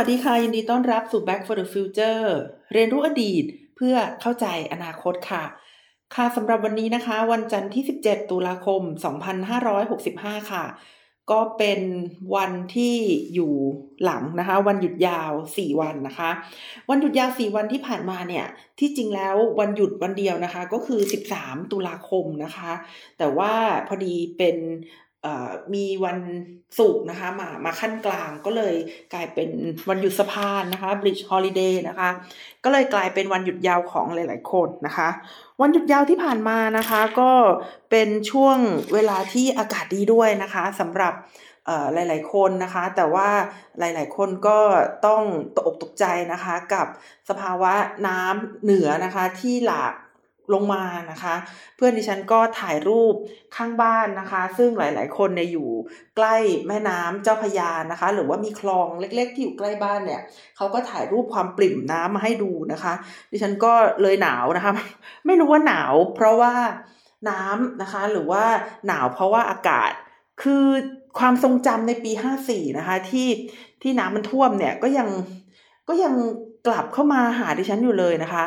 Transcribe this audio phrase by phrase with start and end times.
[0.00, 2.24] วัสดีค่ะ ยินดีต้อนรับสู่ Back for the Future
[2.72, 3.44] เรียนรู้อดีต
[3.76, 5.44] เพื่อเข้าใจอนาคตค่ะ
[6.14, 8.82] ค่ะสำหรับวันนี้นะคะ วันจันทร์ที่ 17 ตุลาคม
[9.66, 10.64] 2565 ค่ะ
[11.30, 11.80] ก็เป็น
[12.34, 12.96] วันที่
[13.34, 13.52] อยู่
[14.04, 16.30] หลังนะคะ วันหยุดยาว 4 วันนะคะ
[16.90, 18.46] วันหยุดยาว 4 วันที่ผ่านมาเนี่ย
[18.78, 21.00] ที่จริงแล้ววันหยุดวันเดียวนะคะ ก็คือ
[21.36, 22.72] 13 ตุลาคมนะคะ
[23.18, 23.52] แต่ว่า
[23.88, 24.56] พอดีเป็น
[25.74, 26.18] มีวัน
[26.78, 28.74] ศุกร์นะคะมามาขั้นกลางก็เลย
[29.12, 29.50] กลายเป็น
[29.88, 32.10] วันหยุดสะพานนะคะ Bridge Holiday นะคะ
[32.64, 35.08] ก็เลยกลายเป็นวันหยุดยาวของหลาย ๆ คนนะคะ
[35.60, 37.32] วันหยุดยาวที่ผ่านมานะคะ ก็
[37.90, 38.58] เป็นช่วง
[38.94, 41.14] เวลาที่อากาศดีด้วยนะคะสำหรับ
[41.94, 43.28] หลาย ๆ คนนะคะ แต่ว่า
[43.78, 44.58] หลาย ๆ คนก็
[45.06, 45.22] ต้อง
[45.54, 46.86] ตกอกตกใจนะคะ กับ
[47.28, 47.72] สภาวะ
[48.06, 49.92] น้ำเหนือนะคะที่หลาก
[50.54, 51.34] ลงมานะคะ
[51.76, 53.14] เพื่อนดิฉันก็ถ่ายรูป
[53.56, 55.68] ข้างบ้านนะคะ ซึ่งหลาย ๆ คนเนี่ยอยู่
[56.16, 56.36] ใกล้
[56.68, 60.20] แม่น้ำเจ้าพยานะคะ หรือว่ามีคลองเล็ก ๆ ที่อยู่ใกล้บ้านเนี่ย
[60.56, 62.92] เขาก็ถ่ายรูปความปริ่มน้ำมาให้ดูนะคะ
[63.30, 64.72] ดิฉันก็เลยหนาวนะคะ
[65.26, 66.54] ไม่รู้ว่าหนาว เพราะว่า
[67.30, 68.44] น้ำนะคะ หรือว่า
[68.86, 69.90] หนาวเพราะว่าอากาศ
[70.42, 70.66] คือ
[71.18, 73.28] ความทรงจำในปีห้าสี่นะคะ ที่
[73.82, 75.08] ที่น้ำมันท่วมเนี่ยก็ยัง
[75.88, 76.14] ก็ยัง
[76.66, 78.44] กลับเข้ามาหาดิฉันอยู่เลยนะคะ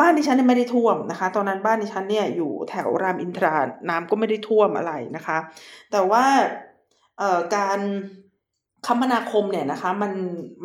[0.00, 3.54] บ้านดิฉันเนี่ยไม่ได้ท่วมนะคะ ตอนนั้นบ้านดิฉันเนี่ยอยู่แถวรามอินทรา
[3.88, 5.38] น้ำก็ไม่ได้ท่วมอะไรนะคะ
[5.92, 6.24] แต่ว่า
[7.18, 7.78] เอ่อการ
[8.86, 10.12] คมนาคมเนี่ยนะคะมัน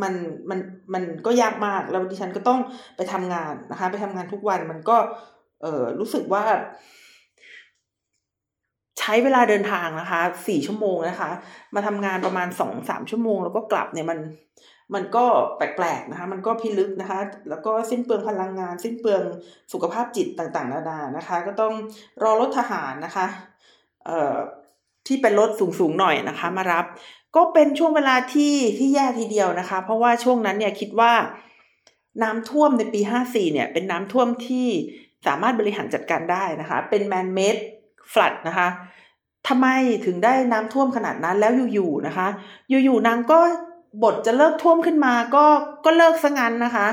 [0.01, 0.13] มัน
[0.49, 0.59] มัน
[0.93, 2.59] มันก็ยากมากแล้วดิฉันก็ต้อง
[2.97, 4.97] ไปทำงานนะคะ ไปทำงานทุกวันมันก็
[5.61, 6.43] เออรู้สึกว่า
[8.99, 11.29] ใช้เวลาเดินทางนะคะสี่ชั่วโมงนะคะ
[11.75, 14.19] มาทำงานประมาณสองสามชั่วโมง แล้วก็กลับเนี่ยมัน
[14.95, 15.25] มันก็
[15.57, 17.19] แปลกๆนะคะ มันก็พิลึกนะคะ
[17.49, 19.23] แล้วก็สิ้นเปลืองพลังงาน สิ้นเปลือง
[19.73, 21.73] สุขภาพจิตต่างๆ นานานะคะ ก็ต้อง
[22.23, 23.27] รอรถทหารนะคะ
[24.05, 24.35] เอ่อ
[25.07, 26.85] ที่เป็นรถสูงๆหน่อยนะคะ มารับ
[27.35, 31.13] ก็เป็นช่วงเวลาที่ที่แย่ทีเดียวนะคะ เพราะว่าช่วงนั้นเนี่ยคิดว่า
[32.23, 34.67] น้ำท่วมในปี 54 เนี่ย เป็นน้ำท่วมที่
[35.27, 37.57] สามารถบริหารจัดการได้นะคะ เป็นแมนเมด
[38.13, 38.67] ฟลัดนะคะ
[39.47, 39.67] ทำไม
[40.05, 42.27] ถึงได้น้ำท่วมขนาดนั้นแล้วอยู่ๆนะคะ
[42.69, 43.39] อยู่ๆนางก็
[44.03, 45.45] บทจะเลิกท่วมขึ้นมาก็
[45.85, 46.87] ก็เลิกซะงั้นนะคะ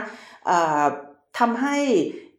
[1.38, 1.76] ทำให้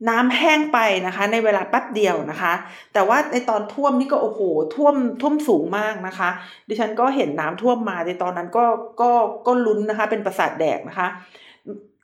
[0.10, 2.54] น้ำแห้งไปนะคะ ในเวลาแป๊บเดียวนะคะ
[2.94, 4.42] แต่ว่าในตอนท่วมนี่ก็โอ้โห
[4.76, 6.30] ท่วมท่วมสูงมากนะคะ
[6.68, 8.66] ดิฉันก็เห็นน้ำท่วมมาในตอนนั้นก็
[9.02, 9.12] ก็
[9.48, 11.08] ก็ลุ้นนะคะ เป็นประสาทแดกนะคะ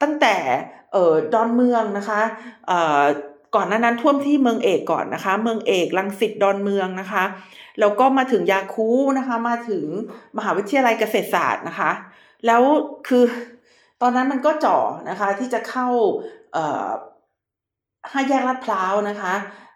[0.02, 0.36] ตั้งแต่
[0.92, 2.22] เอ่อดอนเมืองนะคะ
[2.68, 3.02] เอ่อ
[3.56, 7.24] ก่อนหน้านั้นท่วมที่เมืองเอกก่อนนะคะ เมืองเอกลังสิตดอนเมืองนะคะ
[7.80, 9.86] แล้วก็มาถึงยาคูนะคะ มาถึง
[10.38, 11.92] มหาวิทยาลัยเกษตรศาสตร์นะคะ
[12.46, 12.64] แล้ว
[13.08, 13.24] คือ
[14.02, 14.78] ตอนนั้นมันก็จ่อ
[15.10, 15.88] นะคะ ที่จะเข้า
[18.12, 19.34] ห้าแยกลาดพร้าวนะคะ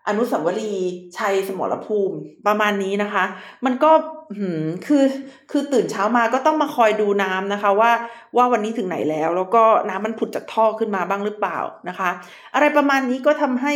[0.07, 2.17] อนุสาวรีย์ชัยสมรภูมิ
[2.47, 3.23] ประมาณนี้นะคะ
[3.65, 3.91] มันก็
[4.37, 5.03] หืมคือ
[5.51, 7.91] คือตื่นเช้ามาก็ต้องมาคอยดูน้ำนะคะ ว่า
[8.37, 11.59] ว่าวันนี้ถึงไหนแล้ว แล้วก็น้ำมันผุดจากท่อขึ้นมาบ้างหรือเปล่า
[11.89, 12.09] นะคะ
[12.53, 13.73] อะไรประมาณนี้ก็ทำให้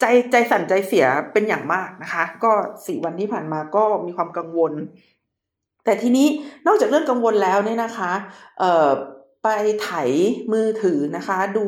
[0.00, 2.52] ใจใจสั่นใจเสียเป็นอย่างมากนะคะ ก็
[2.86, 4.72] สี่วันที่ผ่านมาก็มีความกังวล
[5.84, 6.26] แต่ทีนี้
[6.66, 8.12] นอกจากเรื่องกังวลแล้วเนี่ยนะคะ
[9.42, 9.48] ไป
[9.82, 9.90] ไถ
[10.52, 11.66] มือถือนะคะ ดู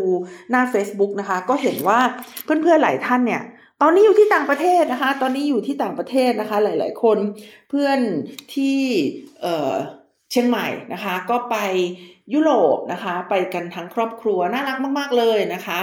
[0.50, 2.00] หน้า Facebook นะคะ ก็เห็นว่า
[2.44, 3.42] เพื่อนๆหลายท่านเนี่ย
[3.82, 7.18] ตอนนี้อยู่ที่ต่างประเทศนะคะ ตอนนี้อยู่ที่ต่างประเทศนะคะ หลาย ๆ คน
[7.70, 7.98] เพื่อน
[8.54, 8.78] ที่
[10.30, 11.56] เชียงใหม่นะคะ ก็ไป
[12.34, 15.78] ยุโรปนะคะ ไปกันทั้งครอบครัวน่ารักมาก ๆเลยนะคะ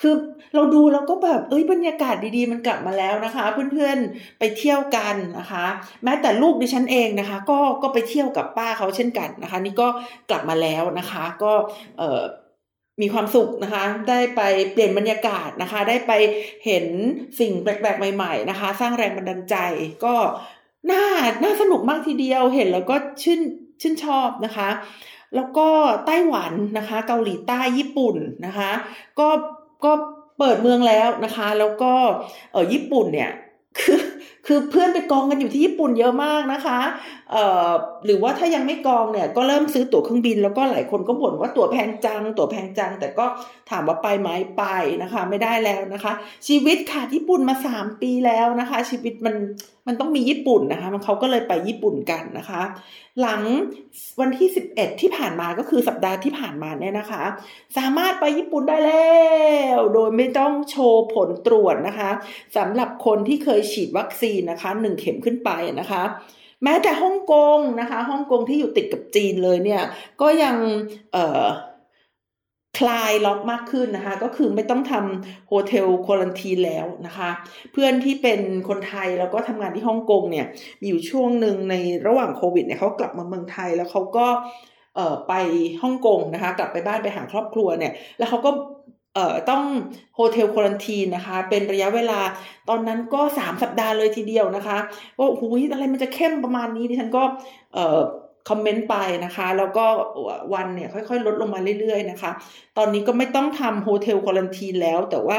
[0.00, 0.14] คือ
[0.54, 5.66] เราดูเราก็แบบเอ้ยบรรยากาศดีๆ มันกลับมาแล้วนะคะ เพื่อนๆไปเที่ยวกันนะคะ
[6.04, 9.88] แม้แต่ลูกดิฉันเองนะคะ ก็ก็ไปเที่ยวกับป้าเขาเช่นกันนะคะ นี่ก็
[10.30, 11.52] กลับมาแล้วนะคะ ก็
[11.98, 12.22] เอ่อ
[13.02, 14.40] มีความสุขนะคะ ได้ไป
[14.72, 16.12] เปลี่ยนบรรยากาศนะคะ ได้ไป
[16.66, 16.86] เห็น
[17.40, 19.56] สิ่งแปลกๆ ใหม่ ๆ นะคะ สร้างแรงบันดาลใจ
[20.04, 20.14] ก็
[20.90, 21.04] น่า
[21.44, 23.40] น่าสนุกมากทีเดียว เห็นแล้วก็ชื่น
[23.80, 24.68] ชื่นชอบนะคะ
[25.36, 25.68] แล้วก็
[26.06, 28.16] ไต้หวันนะคะ เกาหลีใต้ญี่ปุ่น
[28.46, 28.70] นะคะ
[29.18, 29.28] ก็
[29.84, 29.92] ก็
[30.38, 31.92] เปิดเมืองแล้วนะคะ แล้วก็
[32.52, 33.30] เออญี่ปุ่นเนี่ย
[33.78, 34.00] คือ
[34.46, 36.80] คือเพื่อนไปกองกันอยู่ที่ญี่ปุ่นเยอะมากนะคะ
[38.04, 43.26] หรือว่าถ้ายังไม่กองเนี่ยก็เริ่มซื้อตั๋วเครื่องบิน แล้วก็หลายคนก็บ่นว่าตั๋วแพงจัง ตั๋วแพงจัง แต่ก็
[43.70, 44.28] ถามว่าไปไหม
[44.58, 44.64] ไป
[45.02, 46.12] นะคะ ไม่ได้แล้วนะคะ
[46.48, 49.34] ชีวิตขาดญี่ปุ่นมาสามปีแล้วนะคะ ชีวิตมัน
[49.86, 52.62] มันต้องมีญี่ปุ่นนะคะ มันเขาก็เลยไปญี่ปุ่นกันนะคะ
[53.20, 53.42] หลัง
[54.20, 57.22] วันที่ 11 ที่ผ่านมาก็คือสัปดาห์ที่ผ่านมาเนี่ยนะคะ
[57.76, 59.16] สามารถไปญี่ปุ่นได้แล้
[59.76, 62.10] ว โดยไม่ต้องโชว์ผลตรวจนะคะ
[62.56, 65.50] สำหรับคนที่เคยฉีดวัคซีนนะคะหนึ่งเข็มขึ้นไป
[65.80, 66.02] นะคะ
[66.64, 69.82] แม้แต่ฮ่องกงนะคะฮ่องกงที่อยู่ติดกับจีนเลยเนี่ย
[70.20, 70.56] ก็ยัง
[71.12, 71.44] เออ
[72.78, 77.30] คลายล็อกมากขึ้นนะคะ ก็คือไม่ต้องทำโฮเทลควอลันทีแล้วนะคะ
[77.72, 80.46] เพื่อนที่เป็นคนไทยแล้วก็ทำงานที่ฮ่องกงเนี่ย
[80.80, 81.74] มีอยู่ช่วงหนึ่งใน
[82.06, 84.26] ระหว่างโควิดเนี่ยเขากลับมาเมืองไทยแล้วเขาก็
[85.28, 85.34] ไป
[85.82, 88.50] ฮ่องกงนะคะ กลับไปบ้านไปหาครอบครัวเนี่ย แล้วเขาก็
[89.16, 89.64] เอ่อต้อง
[90.14, 92.20] hotel quarantine นะคะ เป็นระยะเวลา
[92.68, 94.78] ตอนนั้นก็สามสัปดาห์เลยทีเดียวนะคะ
[95.18, 95.42] ว่าโอ้โห
[95.72, 97.22] อะไรมันจะเข้มประมาณนี้ดิฉันก็
[97.74, 98.00] เอ่อ
[98.48, 99.86] คอมเมนต์ไปนะคะ แล้วก็
[100.54, 102.30] วันเนี่ยค่อยๆ ลดลงมาเรื่อยๆนะคะ
[102.78, 105.38] ตอนนี้ก็ไม่ต้องทำ hotel quarantine แล้วแต่ว่า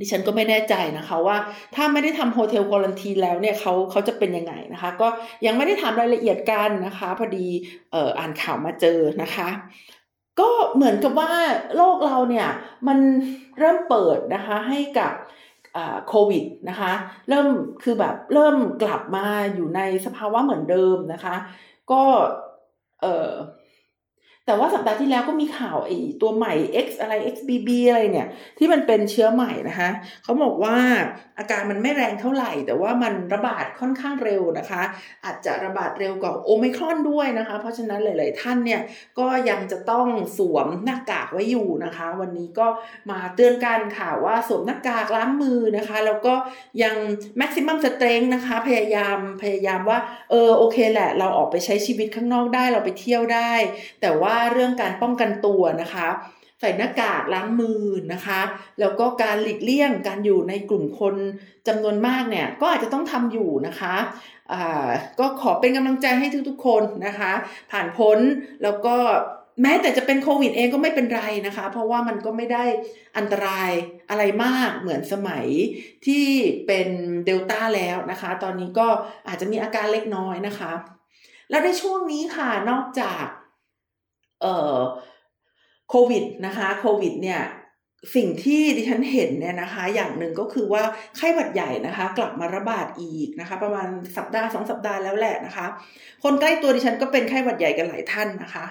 [0.00, 1.36] ดิฉันก็ไม่แน่ใจนะคะว่า
[1.74, 5.08] ถ้าไม่ได้ทำโฮเทลควอนตีนแล้วเนี่ยเขาเขาจะเป็นยังไงนะคะ ก็
[5.46, 7.46] ยังไม่ได้ถามรายละเอียดกันนะคะ พอดี
[7.92, 9.48] เอ่ออ่านข่าวมาเจอนะคะ
[10.38, 11.30] ก็เหมือนกับว่า
[11.76, 12.48] โลกเราเนี่ย
[12.88, 12.98] มัน
[13.58, 15.12] เริ่มเปิดนะคะให้กับ
[16.08, 16.92] โควิดนะคะ
[17.28, 17.48] เริ่ม
[17.82, 21.34] คือแบบเริ่มกลับมาอยู่ในสภาวะเหมือนเดิมนะคะ
[21.92, 22.02] ก็
[23.02, 23.30] เออ
[24.50, 26.52] แต่ว่าสัปดาห์ที่แล้วก็มีข่าวไอ้ตัวใหม่
[26.86, 29.90] X อะไร XBB อะไรเนี่ย ที่มันเป็นเชื้อใหม่นะคะ
[30.24, 30.76] เขาบอกว่า
[31.38, 34.82] อาการมันไม่แรงเท่าไหร่ แต่ว่ามันระบาดค่อนข้างเร็วนะคะ
[35.24, 38.80] อาจจะระบาดเร็วกว่าโอมิครอนด้วยนะคะ เพราะฉะนั้นหลาย ๆ ท่านเนี่ย
[39.18, 40.06] ก็ยังจะต้อง
[40.38, 42.66] สวมหน้ากากไว้อยู่นะคะ วันนี้ก็
[43.10, 46.34] มาเตือนกันค่ะว่าสวมหน้ากากล้างมือนะคะ แล้วก็
[46.82, 46.94] ยัง
[47.40, 49.98] maximum strength นะคะ พยายามพยายามว่า
[50.30, 53.52] เออโอเคแหละ เราออกไปใช้ชีวิตข้างนอกได้เราไปเที่ยวได้
[54.02, 56.08] แต่ว่าเรื่องการป้องกันตัวนะคะ
[56.60, 57.82] ใส่หน้ากากล้างมือ
[58.12, 58.40] นะคะ
[58.80, 61.14] แล้วก็การหลีกเลี่ยงการอยู่ในกลุ่มคน
[61.68, 63.94] จำนวนมากเนี่ยก็อาจจะต้องทำอยู่นะคะ
[64.52, 64.88] อ่า
[65.20, 67.32] ก็ขอเป็นกำลังใจให้ทุกๆคนนะคะ
[67.70, 68.18] ผ่านพ้น
[68.62, 68.96] แล้วก็
[69.62, 72.64] แม้แต่จะเป็นโควิดเองก็ไม่เป็นไรนะคะ เพราะว่ามันก็ไม่ได้
[73.16, 73.70] อันตราย
[74.10, 75.46] อะไรมากเหมือนสมัย
[76.06, 76.26] ที่
[76.66, 76.88] เป็น
[77.26, 78.88] เดลต้าแล้วนะคะ ตอนนี้ก็
[79.28, 80.72] อาจจะมีอาการเล็กน้อยนะคะ
[81.50, 83.24] แล้วในช่วงนี้ค่ะนอกจาก
[84.40, 84.78] เอ่อ
[85.90, 87.40] โควิดนะคะโควิดเนี่ย
[88.14, 90.82] สิ่งที่ดิฉันเห็นเนี่ยนะคะ อย่างหนึ่งก็คือว่า
[91.16, 95.66] ไข้หวัดใหญ่นะคะ กลับมาระบาดอีกนะคะ ประมาณสัปดาห์สองสัปดาห์แล้วแหละนะคะ
[96.22, 98.64] คนใกล้ตัวดิฉันก็เป็นไข้หวัดใหญ่กันหลายท่านนะคะ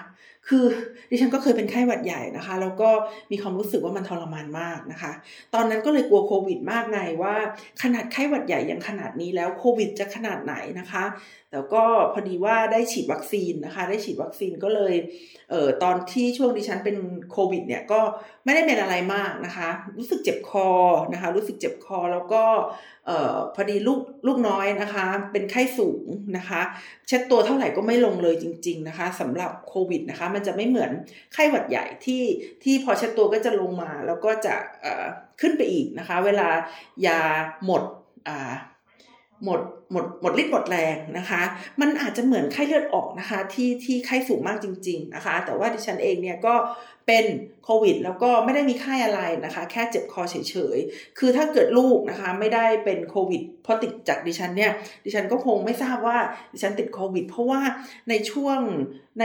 [0.48, 0.64] คือ
[1.10, 2.90] ดิฉันก็เคยเป็นไข้หวัดใหญ่นะคะ แล้วก็
[3.32, 5.12] มีความรู้สึกว่ามันทรมานมากนะคะ
[5.54, 7.34] ตอนนั้นก็เลยกลัวโควิดมากไงว่า
[7.82, 11.04] ขนาดไข้หวัดใหญ่ยังขนาดนี้แล้วโควิดจะขนาดไหนนะคะ
[11.50, 14.94] แต่ก็พอดีว่าได้ฉีดวัคซีนนะคะ ได้ฉีดวัคซีนก็เลย
[15.50, 16.96] เอ่อตอนที่ช่วงดิฉันเป็น
[17.32, 18.00] โควิดเนี่ยก็
[18.44, 20.68] ไม่ได้เป็นอะไรมากนะคะ รู้สึกเจ็บคอ
[21.12, 22.42] นะคะ รู้สึกเจ็บคอแล้วก็
[23.06, 26.04] เอ่อพอดีลูกลูกน้อยนะคะ เป็นไข้สูง
[26.36, 26.60] นะคะ
[27.06, 30.90] เช็ดตัวเท่าไหร่ก็ไม่ลงเลยจริง ๆนะคะสำหรับโควิดนะคะมันจะไม่เหมือน
[31.32, 32.22] ไข้หวัดใหญ่ที่
[32.62, 34.54] ที่พอเช็ดตัวก็จะลงมา แล้วก็จะ
[35.40, 36.48] ขึ้นไปอีกนะคะ เวลา
[37.06, 37.20] ยา
[37.64, 37.82] หมด
[39.44, 39.60] หมด
[39.92, 41.42] หมดหมดฤทธิ์หมดแรงนะคะ
[41.80, 46.54] มันอาจจะเหมือนไข้เลือดออกนะคะ ที่ที่ไข้สูงมากจริง ๆนะคะ แต่ว่าดิฉันเองเนี่ยก็
[47.06, 47.24] เป็น
[47.64, 50.36] โควิด แล้วก็ไม่ได้มีไข้อะไรนะคะ แค่เจ็บคอเฉ
[50.76, 54.72] ยๆ คือถ้าเกิดลูกนะคะไม่ได้เป็นโควิดเพราะติดจากดิฉันเนี่ย
[55.04, 56.18] ดิฉันก็คงไม่ทราบว่า
[56.52, 57.60] ดิฉันติดโควิด เพราะว่า
[58.08, 58.58] ในช่วง
[59.20, 59.24] ใน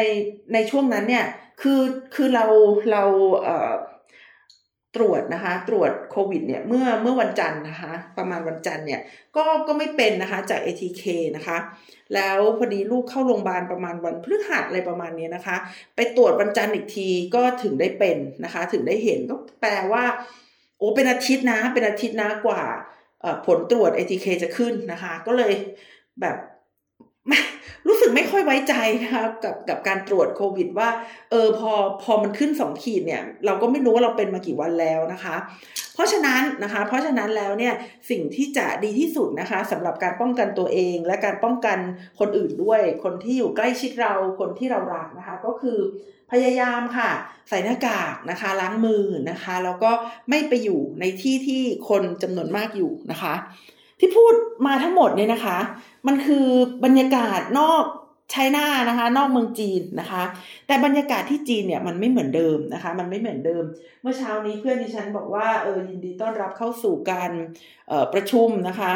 [0.54, 1.26] ในช่วงนั้นเนี่ย
[1.62, 1.82] คือ
[2.16, 2.46] คือเรา
[2.92, 3.04] เรา
[3.44, 3.74] เอ่อ
[4.96, 9.02] ตรวจนะคะ ตรวจโควิดเนี่ยเมื่อเมื่อวันจันทร์นะคะ ประมาณวันจันทร์เนี่ย
[9.36, 11.04] ก็ก็ไม่เป็นนะคะจาก ATK
[11.36, 11.58] นะคะ
[12.16, 15.58] แล้วพอดีลูกเข้าโรงพยาบาลประมาณวันพฤหัสอะไรประมาณนี้นะคะ
[15.96, 20.04] ไปตรวจวันจันทร์อีกทีก็ถึงได้เป็นนะคะ ถึงได้เห็นก็แปลว่า
[20.78, 22.64] โอ้เป็นอาทิตย์นะ เป็นอาทิตย์นะกว่า
[23.46, 25.54] ผลตรวจ ATK จะขึ้นนะคะ ก็เลย
[26.22, 26.38] แบบ
[27.88, 28.74] รู้สึกไม่ค่อยไว้ใจ
[29.04, 30.90] นะคะกับกับการตรวจโควิด ว่า
[31.32, 31.72] เออพอ
[32.04, 35.36] พอมันขึ้นสองขีดเนี่ย เราก็ไม่รู้ว่าเราเป็นมากี่วันแล้วนะคะ
[35.94, 37.74] เพราะฉะนั้นนะคะ เพราะฉะนั้นแล้วเนี่ย
[38.10, 41.78] สิ่งที่จะดีที่สุดนะคะสำหรับการป้องกันตัวเอง และการป้องกัน
[42.20, 45.80] คนอื่นด้วย คนที่อยู่ใกล้ชิดเราคนที่เรารักนะคะ ก็คือ
[46.32, 47.10] พยายามค่ะ
[47.50, 49.92] ใส่หน้ากากนะคะล้างมือนะคะ แล้วก็
[50.30, 53.34] ไม่ไปอยู่ในที่ที่คนจำนวนมากอยู่นะคะ
[54.00, 54.34] ที่พูด
[54.68, 55.58] มาทั้งหมดเนี่ยนะคะ
[56.08, 56.48] มันคือ
[56.86, 57.84] บรรยากาศนอก
[58.32, 60.24] ไชน่านะคะ นอกเมืองจีนนะคะ
[60.68, 63.64] แต่บรรยากาศที่จีนเนี่ยมันไม่เหมือนเดิมนะคะ มันไม่เหมือนเดิม
[64.02, 67.32] เมื่อเช้านี้เพื่อนดิฉันบอกว่าเออยินดีต้อนรับเข้าสู่การ
[68.14, 68.94] ประชุมนะคะ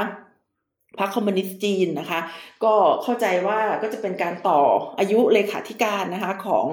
[1.00, 2.20] พรรคคอมมิวนิสต์จีนนะคะ
[2.64, 4.62] ก็เข้าใจว่าก็จะเป็นการต่อ
[5.00, 6.66] อายุเลขาธิการนะคะของ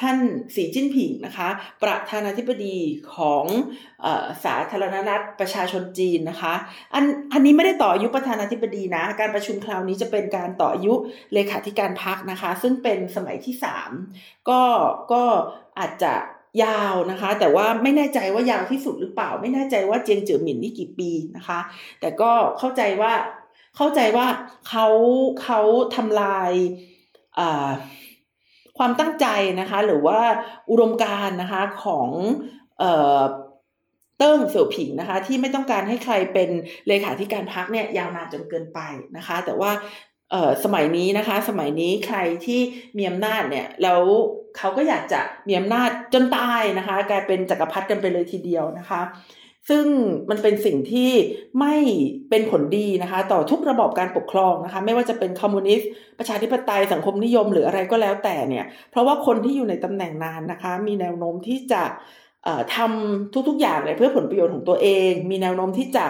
[0.00, 0.18] ท่าน
[0.54, 1.48] สีจิ้นผิงนะคะ
[1.82, 2.76] ประธานาธิบดี
[3.16, 3.44] ของ
[4.44, 6.54] สาธารณรัฐประชาชนจีนนะคะ
[6.94, 10.94] อันอันนี้ไม่ได้ต่ออายุประธานาธิบดีนะ การประชุมคราวนี้จะเป็นการต่ออายุ
[11.34, 13.90] เลขาธิการพรรคนะคะ ซึ่งเป็นสมัยที่สาม
[14.48, 14.62] ก็
[15.12, 15.22] ก็
[15.78, 16.14] อาจจะ
[16.64, 21.60] ยาวนะคะ แต่ว่าไม่แน่ใจว่ายาวที่สุดหรือเปล่า ไม่แน่ใจว่าเจียงเจ๋อหมินนี่กี่ปีนะคะ
[22.00, 23.12] แต่ก็เข้าใจว่า
[23.78, 24.26] เข้าใจว่า
[24.68, 24.86] เขา
[25.42, 25.60] เขา
[25.96, 26.52] ทำลาย
[28.78, 29.26] ความตั้งใจ
[29.60, 30.20] นะคะ หรือว่า
[30.70, 32.08] อุดมการนะคะของ
[34.18, 36.50] เติ้งเสี่ยวผิงนะคะ ที่ไม่ต้องการให้ใครเป็น
[36.88, 38.80] เลขาธิการพักเนี่ยยาวนานจนเกินไป
[39.16, 39.70] นะคะ แต่ว่า
[40.30, 42.60] เออสมัยนี้นะคะ สมัยนี้ใครที่
[42.96, 44.02] มีอำนาจเนี่ยแล้ว
[44.56, 49.00] เขาก็อยากจะมีอำนาจจนตายนะคะ กลายเป็นจักรพรรดิกันไปเลยทีเดียวนะคะ
[49.68, 49.86] ซึ่ง
[50.30, 51.10] มันเป็นสิ่งที่
[51.60, 51.76] ไม่
[52.30, 61.82] เป็นผลดีนะคะ ต่อทุกระบบการปกครองนะคะ ไม่ว่าจะเป็นคอมมิวนิสต์ประชาธิปไตยสังคมนิยมหรืออะไรก็แล้วแต่เนี่ย เพราะว่าคนที่อยู่ในตำแหน่งนานนะคะ มีแนวโน้มที่จะ
[62.76, 66.06] ทำทุกๆอย่างเลยเพื่อผลประโยชน์ของตัวเอง มีแนวโน้มที่จะ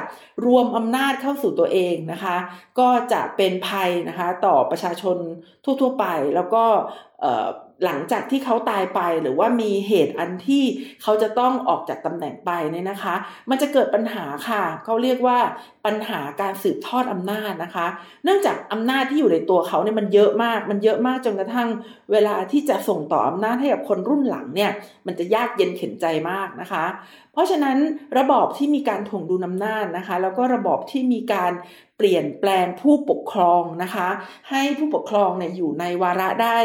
[0.46, 2.36] รวมอำนาจเข้าสู่ตัวเองนะคะ
[2.78, 5.16] ก็จะเป็นภัยนะคะ ต่อประชาชน
[5.64, 6.64] ทั่ว ๆ ไป แล้วก็
[7.84, 10.64] หลังจากที่เขาตายไปหรือว่ามีเหตุอันที่
[11.02, 13.14] เขาจะต้องออกจากตำแหน่งไปเนี่ยนะคะ
[13.50, 15.38] มันจะเกิดปัญหาค่ะเขาเรียกว่า
[15.86, 17.86] ปัญหาการสืบทอดอำนาจนะคะ
[18.24, 21.68] เนื่องจากอำนาจที่อยู่ในตัวเขาเนี่ยมันเยอะมาก มันเยอะมากจนกระทั่ง
[22.12, 24.70] เวลาที่จะส่งต่ออำนาจให้กับคนรุ่นหลังเนี่ย
[25.06, 26.84] มันจะยากเย็นเข็นใจมากนะคะ
[27.32, 27.78] เพราะฉะนั้น
[28.18, 31.52] ระบอบที่มีการถ่วงดุลอำนาจนะคะ แล้วก็ระบอบที่มีการ
[31.96, 34.08] เปลี่ยนแปลงผู้ปกครองนะคะ
[34.50, 36.58] ให้ผู้ปกครองเนี่ยอยู่ในวาระได้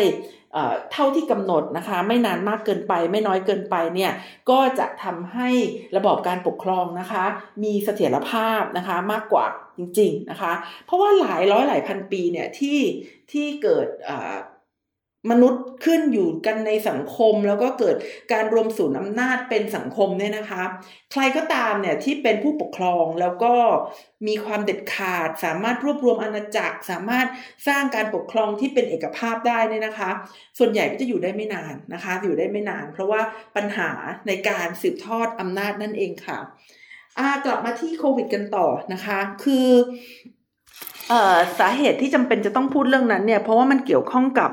[0.91, 4.11] เท่าที่กำหนดนะคะ ไม่นานมากเกินไป ไม่น้อยเกินไปเนี่ย
[4.49, 5.49] ก็จะทำให้
[5.95, 7.25] ระบอบการปกครองนะคะ
[7.63, 9.45] มีเสถียรภาพนะคะมากกว่า
[9.77, 10.53] จริง ๆนะคะ
[10.85, 12.79] เพราะว่าหลายร้อยหลายพันปีเนี่ยที่
[13.31, 13.87] ที่เกิด
[15.31, 17.95] มนุษย์ขึ้นอยู่กันในสังคม แล้วก็เกิด
[18.33, 20.63] การรวมศูนย์อำนาจเป็นสังคมเนี่ยนะคะ
[21.11, 23.53] ใครก็ตามเนี่ยที่เป็นผู้ปกครองแล้วก็
[24.27, 27.27] มีความเด็ดขาด สามารถรวบรวมอาณาจักร สามารถ
[27.67, 30.09] สร้างการปกครองที่เป็นเอกภาพได้เนี่ยนะคะ
[30.57, 33.21] ส่วนใหญ่ก็จะอยู่ได้ไม่นานนะคะ อยู่ได้ไม่นาน เพราะว่า
[33.55, 33.89] ปัญหา
[34.27, 36.39] ในการสืบทอดอำนาจนั่นเองค่ะ
[37.45, 39.67] กลับมาที่โควิดกันต่อนะคะ คือ
[41.59, 44.51] สาเหตุที่จำเป็นจะต้องพูดเรื่องนั้นเนี่ยเพราะว่ามันเกี่ยวข้องกับ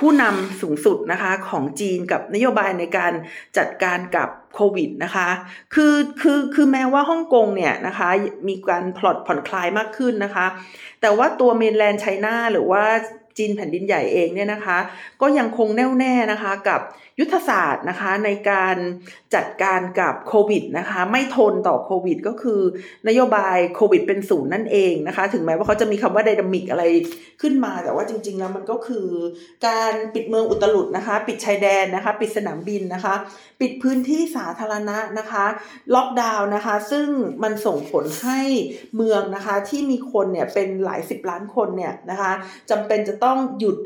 [0.00, 3.12] ผู้นำสูงสุดนะคะของจีนกับนโยบายในการ
[3.58, 5.28] จัดการกับโควิดนะคะ
[5.74, 8.08] คือคือคือแม้ว่าฮ่องกงเนี่ยนะคะ
[8.48, 10.46] มีการพลอตผ่อนคลายมากขึ้นนะคะ
[11.00, 12.84] แต่ว่าตัว Mainland China หรือว่า
[13.38, 14.78] จีนแผ่นดินใหญ่เองเนี่ยนะคะ
[15.20, 16.80] ก็ยังคงแน่วแน่นะคะกับ
[17.20, 18.76] ยุทธศาสตร์นะคะในการ
[19.34, 22.60] จัดการกับโควิดนะคะไม่ทนต่อโควิด ก็คือ
[23.08, 26.84] นโยบายโควิด เป็นศูนย์นั่นเองนะคะ ถึงแม้ว่าเขาจะมีคำว่า dynamic อะไร
[27.42, 29.06] ขึ้นมา แต่ว่าจริง ๆ แล้วมันก็คือ
[29.66, 33.14] การปิดเมืองอุตลุดนะคะ ปิดชายแดนนะคะ ปิดสนามบินนะคะ
[33.60, 35.44] ปิดพื้นที่สาธารณะนะคะ
[35.94, 37.08] ล็อกดาวน์นะคะ ซึ่ง
[37.42, 38.40] มันส่งผลให้
[38.96, 42.32] เมืองนะคะที่มีคนเนี่ยเป็นหลายสิบล้านคนเนี่ยนะคะ
[42.70, 43.76] จำเป็นจะต้องหยุด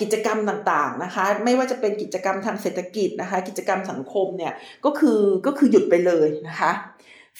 [0.00, 4.52] กิจกรรมต่างๆนะคะ ไม่ว่าจะเป็นกิจกรรมทางเศรษฐกิจนะคะ กิจกรรมสังคมเนี่ย
[4.84, 6.72] ก็คือก็คือหยุดไปเลยนะคะ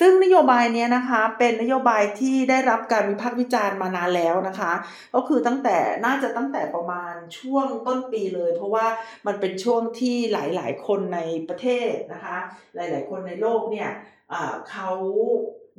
[0.00, 4.72] ซึ่งนโยบายนี้นะคะเป็นนโยบายที่ได้รับการวิพากษ์วิจารณ์มานานแล้วนะคะ
[5.14, 8.86] ก็คือตั้งแต่น่าจะตั้งแต่ประมาณช่วงต้นปีเลย เพราะว่า
[9.26, 12.38] มันเป็นช่วงที่หลายๆ คนในประเทศนะคะ
[12.74, 13.90] หลายๆ คนในโลกเนี่ย
[14.70, 14.90] เขา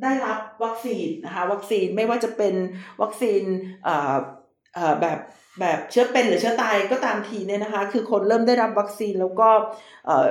[0.03, 2.55] ได้รับวัคซีนนะคะวัคซีนไม่ว่าจะเป็น
[3.01, 3.43] วัคซีน
[5.01, 5.19] แบบ
[5.59, 9.49] แบบเชื้อเป็นหรือเชื้อตายก็ตามทีเนี่ยนะคะ คือคนเริ่มได้รับวัคซีนแล้วก็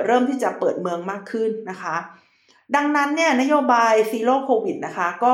[0.05, 1.95] เริ่มที่จะเปิดเมืองมากขึ้นนะคะ
[2.75, 5.33] ดังนั้นเนี่ยนโยบาย Zero Covid นะคะ ก็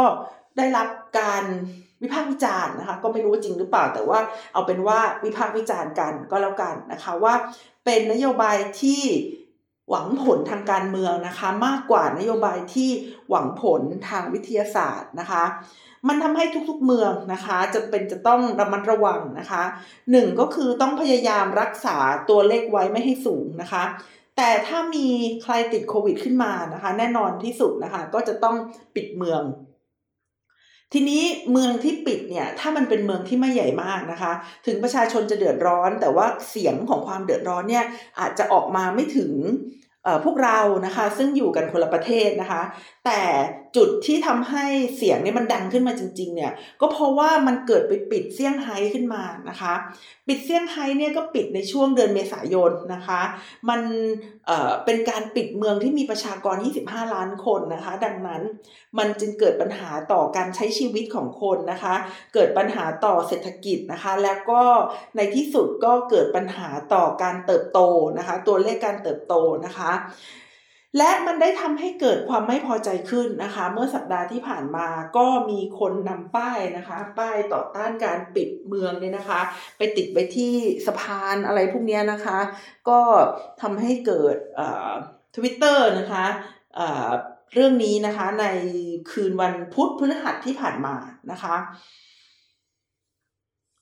[0.58, 0.88] ได้รับ
[1.20, 1.44] การ
[2.02, 4.20] วิพากษ์วิจารณ์นะคะ ก็ไม่รู้จริงหรือเปล่าแต่ว่า
[4.54, 7.34] เอาเป็นว่าวิพากษ์วิจารณ์กันก็แล้วกันนะคะว่า
[7.86, 9.02] เป็นนโยบายที่
[9.90, 12.90] หวังผลทางการเมืองนะคะ มากกว่านโยบายที่
[13.30, 15.44] หวังผลทางวิทยาศาสตร์นะคะ
[16.08, 19.64] มันทำให้ทุกๆเมืองนะคะจะเป็นจะต้องระมัดระวังนะคะ
[20.12, 21.98] หนึ่งก็คือต้องพยายามรักษา
[22.30, 23.84] ตัวเลขไว้ไม่ให้สูงนะคะ
[24.38, 25.08] แต่ถ้ามี
[25.44, 28.56] ใครติดโควิดขึ้นมานะคะ แน่นอนที่สุดนะคะ ก็จะต้อง
[28.96, 29.42] ปิดเมือง
[30.94, 34.32] ทีนี้เมืองที่ปิดเนี่ยถ้ามันเป็นเมืองที่ไม่ใหญ่มากนะคะ
[34.66, 37.86] ถึงประชาชนจะเดือดร้อน แต่ว่าเสียงของความเดือดร้อนเนี่ย
[38.20, 39.32] อาจจะออกมาไม่ถึง
[40.24, 42.62] พวกเรานะคะซึ่งอยู่กันคนละประเทศนะคะ
[43.06, 43.24] แต่
[43.76, 49.74] จุดที่ทำให้เสียงนี้มันดังขึ้นมาจริง ๆ เนี่ย ก็เพราะว่ามันเกิดไปปิดเซี่ยงไฮ้ขึ้นมานะคะ
[50.28, 53.22] ปิดเซี่ยงไฮ้เนี่ยก็ปิดในช่วงเดือนเมษายนนะคะ
[53.70, 53.82] มัน
[54.48, 58.42] เอ่อเป็นการปิดเมืองที่มีประชากร 25 ล้านคนนะคะ ดังนั้น
[58.98, 61.96] มันจึงเกิดปัญหาต่อการใช้ชีวิตของคนนะคะ
[62.34, 64.62] เกิดปัญหาต่อเศรษฐกิจนะคะ แล้วก็
[65.16, 67.80] ในที่สุดก็เกิดปัญหาต่อการเติบโต
[68.18, 69.34] นะคะ ตัวเลขการเติบโต
[69.66, 69.92] นะคะ
[70.98, 74.88] และมันได้ทำให้เกิดความไม่พอใจขึ้นนะคะ เมื่อสัปดาห์ที่ผ่านมา
[75.18, 79.42] ก็มีคนนำป้ายนะคะ ป้ายต่อต้านการปิดเมืองเนี่ยนะคะ
[79.78, 80.54] ไปติดไปที่
[80.86, 82.40] สะพานอะไรพวกนี้นะคะ
[82.90, 83.00] ก็
[83.62, 84.36] ทำให้เกิด
[85.36, 86.26] ทวิตเตอร์นะคะ
[87.54, 88.46] เรื่องนี้นะคะใน
[89.12, 90.96] คืนวันพุธพฤหัสที่ผ่านมา
[91.32, 91.56] นะคะ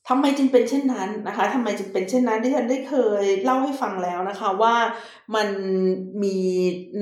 [0.09, 4.75] ทำไมจึงเป็นเช่นนั้นนะคะทำไมจึงเป็นเช่นนั้นที่ฉันได้เคยเล่าให้ฟังแล้วนะคะว่า
[5.35, 5.49] มัน
[6.23, 6.37] มี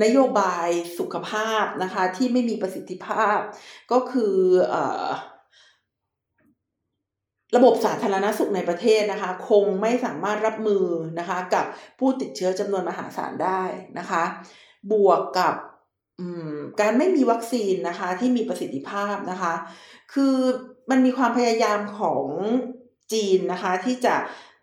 [0.02, 0.68] นโยบาย
[0.98, 3.38] สุขภาพนะคะที่ไม่มีประสิทธิภาพ
[3.92, 4.34] ก็คือ
[4.74, 4.76] อ
[7.56, 10.84] ระบบสาธารณสุขในประเทศนะคะ คงไม่สามารถรับมือ
[11.18, 11.64] นะคะกับ
[11.98, 13.62] ผู้ติดเชื้อจำนวนมหาศาลได้
[13.98, 14.22] นะคะ
[14.92, 15.54] บวกกับ
[16.80, 19.54] การไม่มีวัคซีนนะคะที่มีประสิทธิภาพนะคะ
[20.14, 20.36] คือ
[20.90, 22.24] มันมีความพยายามของ
[23.12, 24.14] จีนนะคะที่จะ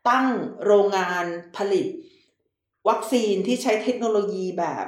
[0.09, 0.27] ตั้ง
[0.65, 1.25] โรงงาน
[1.57, 1.87] ผลิต
[2.89, 4.85] วัคซีนที่ใช้เทคโนโลยีแบบ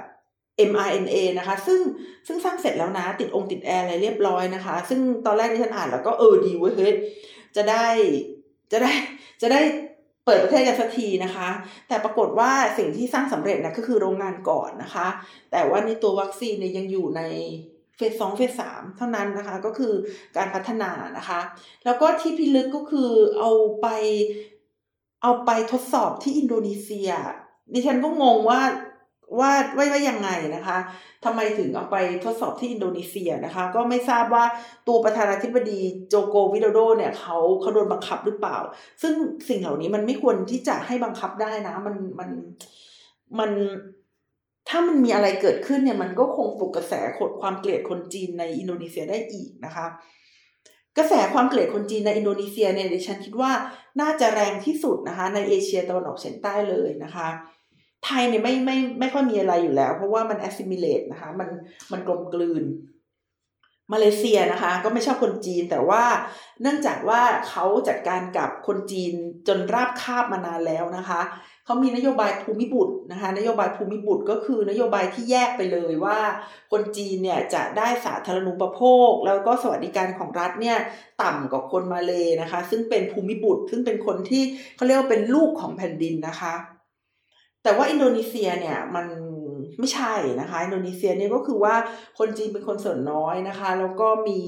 [0.69, 1.79] mRNA นะคะ ซึ่ง
[2.27, 6.93] ซึ่งสร้างเสร็จแล้วนะติดองค์ติดแอร์อะไรเรียบร้อยนะคะ ซึ่งตอนแรกที่ฉันอ่านแล้วก็เออดีเว้ยเฮ้ย
[7.55, 7.87] จะได้
[8.71, 8.91] จะได้
[9.41, 9.61] จะได้
[10.25, 11.49] เปิดประเทศกันสักทีนะคะ
[11.87, 15.07] แต่ปรากฏว่าสิ่งที่สร้างสำเร็จนะก็คือโรงงานก่อนนะคะ
[15.51, 17.21] แต่ว่าในตัววัคซีนเนี่ยยังอยู่ใน
[17.95, 19.93] เฟสสองเฟสสามเท่านั้นนะคะ ก็คือ
[20.37, 21.39] การพัฒนานะคะ
[21.85, 23.87] แล้วก็ที่พิลึกก็คือเอาไป
[25.23, 27.09] เอาไปทดสอบที่อินโดนีเซีย
[27.73, 28.61] ดิฉันก็งงว่า
[29.39, 30.77] ว่าว่าว่ายังไงนะคะ
[31.25, 34.45] ทำไมถึงเอาไปทดสอบที่อินโดนีเซียนะคะ ก็ไม่ทราบว่า
[34.87, 35.79] ตัวประธานาธิบดี
[36.09, 38.57] โจโกวิโดโดเนี่ยเขาเขาโดนบังคับหรือเปล่า
[39.01, 39.13] ซึ่ง
[39.49, 42.29] สิ่งเหล่านี้มันไม่ควรที่จะให้บังคับได้นะ มันมัน
[43.39, 43.51] มัน
[44.69, 49.87] ถ้ามันมีอะไรเกิดขึ้นเนี่ยมันก็คงปลุกกระแสขดความเกลียดคนจีนในอินโดนีเซียได้อีกนะคะ
[50.97, 53.51] กระแสความเกลียดคนจีนในอินโดนีเซียเนี่ยดิฉันคิดว่า
[54.01, 57.27] น่าจะแรงที่สุดนะคะ ในเอเชียตะวันออกเฉียงใต้เลยนะคะ
[58.05, 61.49] ไทยเนี่ยไม่ไม่ไม่ค่อยมีอะไรอยู่แล้ว เพราะว่ามัน assimilate นะคะ มัน
[61.91, 62.63] มันกลมกลืน
[63.93, 66.03] มาเลเซียนะคะ ก็ไม่ชอบคนจีนแต่ว่า
[66.61, 69.13] เนื่องจากว่าเขาจัดการกับคนจีน
[69.47, 71.21] จนราบคาบมานานแล้วนะคะ
[71.65, 76.19] เขามีนโยบายภูมิบุตรนะคะ นโยบายภูมิบุตรก็คือนโยบายที่แยกไปเลยว่า
[76.71, 80.77] คนจีนเนี่ยจะได้สาธารณูปโภค แล้วก็สวัสดิการของรัฐเนี่ย
[81.21, 84.43] ต่ำกว่าคนมาเลยนะคะ ซึ่งเป็นภูมิบุตรซึ่งเป็นคนที่
[84.75, 86.53] เขาเรียกว่าเป็นลูกของแผ่นดินนะคะ
[87.63, 89.07] แต่ว่าอินโดนีเซียเนี่ยมัน
[89.79, 91.75] ไม่ใช่นะคะ อินโดนีเซียเนี่ยก็คือว่า
[92.19, 94.41] คนจีนเป็นคนส่วนน้อยนะคะ แล้วก็มี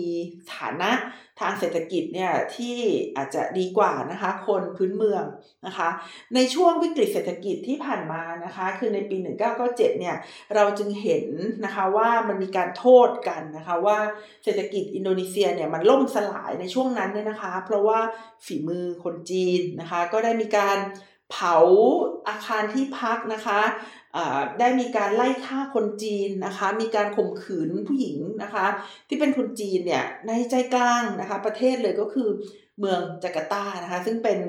[0.56, 0.92] ฐานะ
[1.40, 2.76] ทางเศรษฐกิจเนี่ยที่
[3.18, 5.24] อาจจะดีกว่านะคะ คนพื้นเมือง
[5.66, 5.90] นะคะ
[6.36, 9.18] ในช่วงวิกฤตเศรษฐกิจที่ผ่านมานะคะ คือในปี
[9.58, 10.16] 1997 เนี่ย
[10.56, 11.26] เราจึงเห็น
[11.66, 13.98] นะคะว่ามันมีการโทษกันนะคะว่า
[14.44, 18.00] เศรษฐกิจอินโดนีเซียเนี่ยมันล่มสลายในช่วงนั้นเนี่ยนะคะ เพราะว่า
[18.46, 20.78] ฝีมือคนจีนนะคะ ก็ได้มีการ
[21.32, 21.58] เผา
[22.28, 23.62] อาคารที่พักนะคะ
[24.60, 28.66] ได้มีการไล่ฆ่าคนจีนนะคะ มีการข่มขืนผู้หญิงนะคะ
[29.08, 32.30] ที่เป็นคนจีนเนี่ยในใจกลางนะคะ ประเทศเลยก็คือ
[32.80, 34.40] เมืองจาการ์ตานะคะ ซึ่งเป็น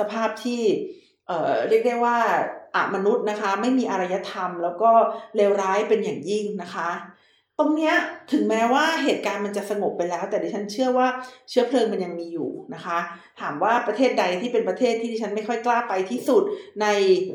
[0.00, 0.62] สภาพที่
[1.26, 2.18] เเรียกได้ว่า
[2.74, 4.90] อามนุษย์นะคะ ไม่มีอารยธรรม แล้วก็
[5.36, 6.90] เลวร้ายเป็นอย่างยิ่งนะคะ
[7.58, 7.94] ตรงเนี้ย
[8.32, 11.08] ถึงแม้ว่าเหตุการณ์มันจะสงบไปแล้ว แต่ดิฉันเชื่อว่า
[11.50, 12.98] เชื้อเพลิงมันยังมีอยู่นะคะ
[13.40, 16.42] ถามว่าประเทศใดที่เป็นประเทศที่ดิฉันไม่ค่อยกล้าไปที่สุด
[16.82, 16.86] ใน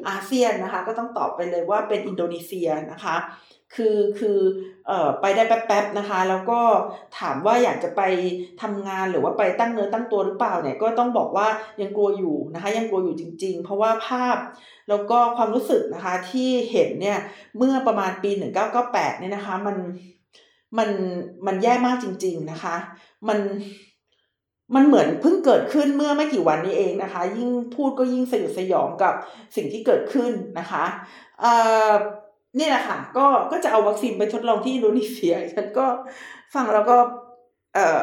[0.09, 3.15] อาเซียนนะคะ ก็ต้องตอบไปเลยว่าเป็นอินโดนีเซียนะคะ
[3.75, 4.39] คือคือ
[4.87, 6.59] เอ่อไปได้แป๊บๆนะคะ แล้วก็
[7.19, 8.01] ถามว่าอยากจะไป
[8.61, 11.47] ทำงานหรือว่าไปตั้งเนื้อตั้งตัวหรือเปล่าเนี่ยก็ต้องบอกว่า
[11.81, 14.37] ยังกลัวอยู่นะคะยังกลัวอยู่จริง ๆ เพราะว่าภาพ
[14.89, 17.19] แล้วก็ความรู้สึกนะคะที่เห็นเนี่ย
[17.57, 19.77] เมื่อประมาณปี 1998เนี่ยนะคะมัน
[20.77, 20.89] มัน
[21.45, 22.75] มันแย่มากจริง ๆนะคะ
[23.27, 23.39] มัน
[24.75, 29.13] มันเหมือนเพิ่งเกิดขึ้นเมื่อไม่กี่วันนี้เองนะคะ ยิ่งพูดก็ยิ่งสยดสยองกับ
[29.55, 30.85] สิ่งที่เกิดขึ้นนะคะ
[31.41, 31.53] เอ่
[31.89, 31.91] อ
[32.57, 35.85] นี่แหละค่ะ ก็ก็จะเอาวัคซีนไปทดลองที่อินโดนีเซียฉันก็
[36.53, 36.97] ฟังแล้วก็
[37.73, 38.01] เอ่อ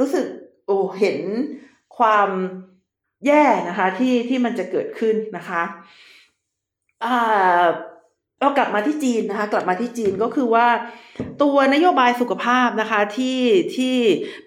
[0.00, 0.26] รู้สึก
[0.66, 1.18] โอ้เห็น
[1.98, 2.28] ความ
[3.26, 5.62] แย่นะคะ ที่ที่มันจะเกิดขึ้นนะคะ
[7.04, 7.64] อ่า
[8.40, 10.66] เรากลับมาที่จีนนะคะ กลับมาที่จีนก็คือว่า
[11.42, 13.40] ตัวนโยบายสุขภาพนะคะที่
[13.76, 13.96] ที่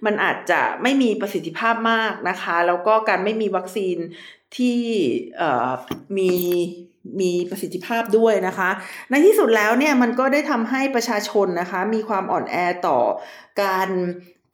[0.06, 3.97] มันอาจจะไม่มีประสิทธิภาพมากนะคะ แล้วก็การไม่มีวัคซีน
[4.58, 4.80] ที่
[6.17, 6.34] มี
[7.22, 8.70] มีประสิทธิภาพด้วยนะคะ
[9.10, 12.56] ในที่สุดแล้วเนี่ยมันก็ได้ทำให้ประชาชนนะคะ มีความอ่อนแอ
[12.88, 13.00] ต่อ
[13.62, 13.90] การ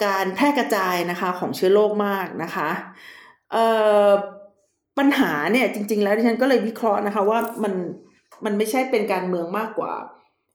[0.05, 2.69] การแพร่กระจายนะคะของเชื้อโรคมากนะคะ
[4.97, 7.73] ปัญหาเนี่ยจริง ๆ แล้วดิฉันก็เลยวิเคราะห์นะคะว่ามัน
[8.45, 9.93] มันไม่ใช่เป็นการเมืองมากกว่า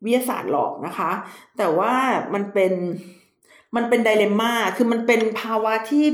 [0.04, 1.10] วิทยาศาสตร์หรอกนะคะ
[1.58, 1.92] แต่ว่า
[2.34, 2.72] มันเป็น
[3.76, 6.04] มันเป็นไดเลม่าคือมันเป็นภาวะที่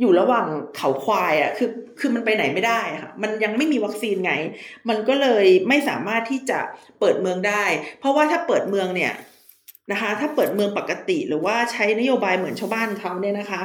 [0.00, 0.46] อยู่ระหว่าง
[0.76, 1.70] เขาควายอะ่ะคือ
[2.00, 4.32] คือมันไปไหนไม่ได้ค่ะมันยังไม่มีวัคซีนไง
[4.88, 6.58] มันก็เลยไม่สามารถที่จะ
[7.00, 7.64] เปิดเมืองได้
[7.98, 9.12] เพราะว่าถ้าเปิดเมืองเนี่ย
[9.92, 13.60] นะคะ ถ้าเปิดเมืองปกติหรือว่าใช้นโยบายเหมือนชาวบ้านเขาเนี่ยนะคะ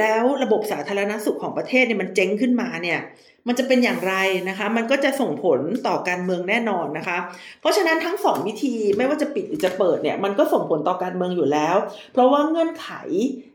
[0.00, 3.00] แล้วระบบสาธารณสุขของประเทศเนี่ยมันเจ๊งขึ้นมาเนี่ย
[3.48, 4.14] มันจะเป็นอย่างไร
[4.48, 7.18] นะคะ มันก็จะส่งผลต่อการเมืองแน่นอนนะคะ
[7.60, 11.76] เพราะฉะนั้นทั้งสองวิธีไม่ว่าจะปิดหรือจะเปิดเนี่ยมันก็ส่งผลต่อการเมืองอยู่แล้ว
[12.12, 12.88] เพราะว่าเงื่อนไข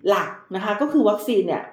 [0.09, 1.63] หลักนะคะ ก็คือวัคซีนเนี่ย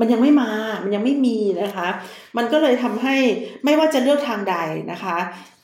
[0.00, 0.50] มันยังไม่มา
[0.84, 1.88] มันยังไม่มีนะคะ
[2.36, 3.16] มันก็เลยทำให้
[3.64, 4.56] ไม่ว่าจะเลือกทางใด
[4.92, 5.16] นะคะ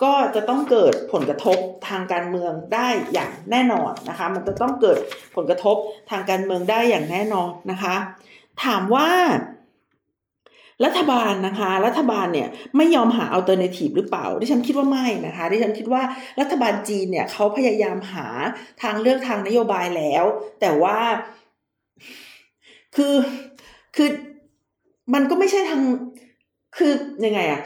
[0.03, 4.99] ก็จะต้องเกิดผลกระทบทางการเมืองได้อย่างแน่นอนนะคะ มันจะต้องเกิด
[5.37, 5.77] ผลกระทบ
[6.11, 7.95] ทางการเมืองได้อย่างแน่นอนนะคะ
[8.65, 9.09] ถามว่า
[10.85, 16.03] รัฐบาลนะคะ รัฐบาลเนี่ยไม่ยอมหา alternative หรือเปล่า ดิฉันคิดว่าไม่นะคะ ดิฉันคิดว่า
[16.41, 18.29] รัฐบาลจีนเนี่ยเขาพยายามหา
[18.83, 20.25] ทางเลือกทางนโยบายแล้ว
[20.61, 20.99] แต่ว่า
[22.97, 23.15] คือ
[23.97, 24.09] คือ
[25.15, 25.83] มันก็ไม่ใช่ทาง
[26.77, 26.93] คือ
[27.25, 27.61] ยังไงอะ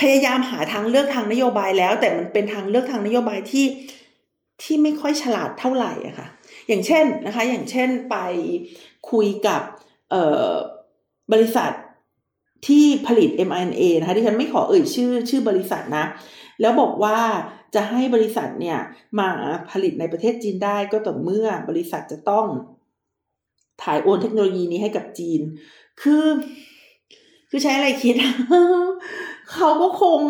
[0.00, 3.66] พยายามหาทางเลือกทางนโยบายแล้ว แต่มันเป็นทางเลือกทางนโยบายที่
[4.62, 6.26] ที่ไม่ค่อยฉลาดเท่าไหร่อะค่ะ
[6.68, 8.16] อย่างเช่นนะคะ อย่างเช่นไป
[9.10, 9.62] คุยกับ
[10.10, 10.50] เอ่อ
[11.32, 11.70] บริษัท
[12.66, 16.04] ที่ผลิต mRNA นะคะที่ฉันไม่ขอเอ่ยชื่อชื่อบริษัทนะ
[16.60, 17.18] แล้วบอกว่า
[17.74, 18.78] จะให้บริษัทเนี่ย
[19.20, 19.28] มา
[19.70, 22.46] ผลิตในประเทศจีนได้ก็ต่อเมื่อบริษัทจะต้อง
[23.82, 25.40] ถ่ายโอนเทคโนโลยีนี้ให้กับจีน
[26.02, 26.26] คือ
[27.50, 28.14] คือใช้อะไรคิด
[29.54, 30.20] เขาก็คง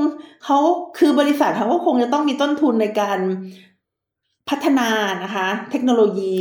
[0.45, 0.59] เขา
[0.99, 3.21] คือบริษัทเขาก็คงจะต้องมีต้นทุนในการ
[4.51, 4.89] พัฒนา
[5.25, 6.35] นะคะ เทคโนโลยี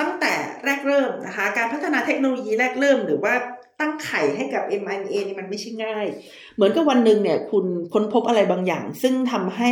[0.00, 0.32] ตั้งแต่
[0.64, 3.34] แรกเริ่มนะคะ การพัฒนาเทคโนโลยีแรกเริ่มหรือว่า
[3.80, 6.06] ตั้งไข่ให้กับ mRNA นี่มันไม่ใช่ง่าย
[6.54, 9.70] เหมือนกับวันหนึ่งเนี่ย คุณค้นพบอะไรบางอย่าง ซึ่งทำให้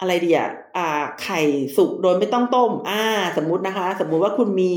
[0.00, 0.40] อะไรเดีย
[0.76, 1.40] อ่าไข่
[1.76, 3.02] สุกโดยไม่ต้องต้ม อ่า
[3.36, 4.70] สมมุตินะคะ สมมุติว่าคุณมี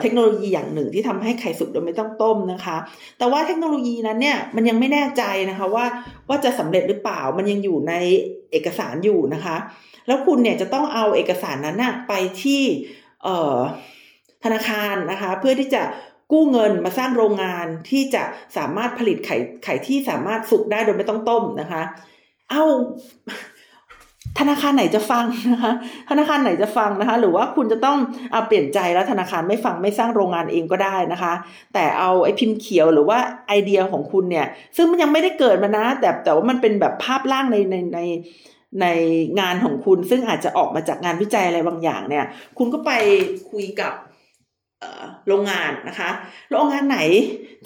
[0.00, 2.76] เทคโนโลยีอย่างหนึ่งที่ทำให้ไข่สุกโดยไม่ต้องต้มนะคะ
[3.18, 5.84] แต่ว่าเทคโนโลยีนั้นเนี่ยมันยังไม่แน่ใจนะคะว่า
[6.28, 7.94] ว่าจะสำเร็จหรือเปล่ามันยังอยู่ใน
[8.52, 9.56] เอกสารอยู่นะคะ
[10.06, 12.62] แล้วคุณเนี่ยจะต้องเอาเอกสารนั้นนะไปที่
[13.22, 13.58] เอ่อ
[14.44, 15.82] ธนาคารนะคะ เพื่อที่จะ
[16.32, 18.22] กู้เงินมาสร้างโรงงานที่จะ
[18.56, 21.82] สามารถผลิตไข่ไข่ที่สามารถสุกได้โดยไม่ต้องต้มนะคะ
[22.50, 22.64] เอา
[24.38, 25.72] ธนาคารไหนจะฟังนะคะ
[26.10, 27.98] ธนาคารไหนจะฟังนะคะ หรือว่าคุณจะต้อง
[28.32, 31.32] เอาเปลี่ยนใจแล้วธนาคารไม่ฟังไม่สร้างโรงงานเองก็ได้นะคะ
[31.74, 38.00] แต่เอาไอ้พิมพ์เขียวหรือว่าไอเดียของคุณเนี่ย ซึ่งมันยังไม่ได้เกิดมานะ แต่แต่ว่ามันเป็นแบบภาพล่างในในใน
[38.80, 38.86] ใน
[39.40, 42.24] งานของคุณ ซึ่งอาจจะออกมาจากงานวิจัยอะไรบางอย่างเนี่ย
[42.58, 42.90] คุณก็ไป
[43.50, 43.92] คุยกับ
[45.28, 46.10] โรงงานนะคะ
[46.50, 46.98] โรงงานไหน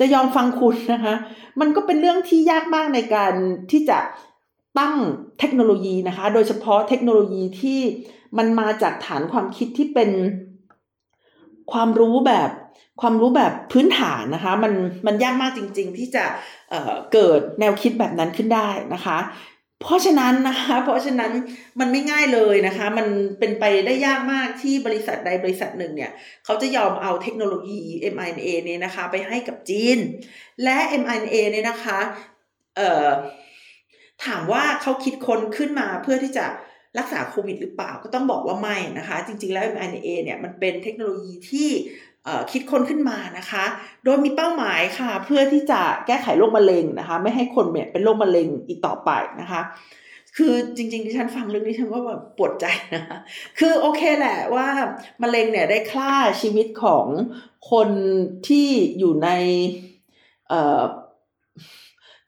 [0.00, 1.14] จะยอมฟังคุณนะคะ
[1.60, 3.34] มันก็เป็นเรื่องที่ยากมากในการ
[3.70, 3.98] ที่จะ
[4.78, 4.96] ตั้ง
[5.38, 7.80] เทคโนโลยีนะคะ โดยเฉพาะเทคโนโลยีที่
[8.38, 10.10] มันมาจากฐานความคิดที่เป็น
[11.72, 12.50] ความรู้แบบ
[13.00, 14.72] ความรู้แบบพื้นฐานนะคะ มัน
[15.06, 16.24] มันยากมากจริง ๆ ที่จะ
[16.70, 19.18] เเกิดแนวคิดแบบนั้นขึ้นได้นะคะ
[19.80, 21.32] เพราะฉะนั้นนะคะ เพราะฉะนั้น
[21.80, 23.06] มันไม่ง่ายเลยนะคะ มัน
[23.38, 26.12] เป็นไปได้ยากมากที่บริษัทใดบริษัทหนึ่งเนี่ย
[26.44, 27.80] เขาจะยอมเอาเทคโนโลยี
[28.14, 29.98] mRNA เนี่ยนะคะ ไปให้กับจีน
[30.62, 31.98] และ mRNA เนี่ยนะคะ
[32.76, 33.08] เอ่อ
[34.26, 36.44] ถามว่าเขาคิดค้นขึ้นมาเพื่อที่จะ
[36.98, 41.70] รักษาโควิดหรือเปล่าก็ต้องบอกว่าไม่นะคะ จริง ๆ แล้ว mRNA เนี่ยมันเป็นเทคโนโลยีที่
[42.52, 43.64] คิดค้นขึ้นมานะคะ
[44.04, 49.60] โดยมีเป้าหมายค่ะ เพื่อที่จะแก้ไขโรคมะเร็งนะคะ ไม่ให้คนเนี่ยเป็นโรคมะเร็งอีกต่อไปนะคะ
[50.36, 53.18] คือจริงๆที่ฉันฟังเรื่องนี้ฉันก็แบบปวดใจนะคะ
[53.58, 54.68] คือโอเคแหละว่า
[55.22, 57.06] มะเร็งเนี่ยได้ฆ่าชีวิตของ
[57.70, 57.88] คน
[58.48, 59.28] ที่อยู่ใน
[60.48, 60.82] เอ่อ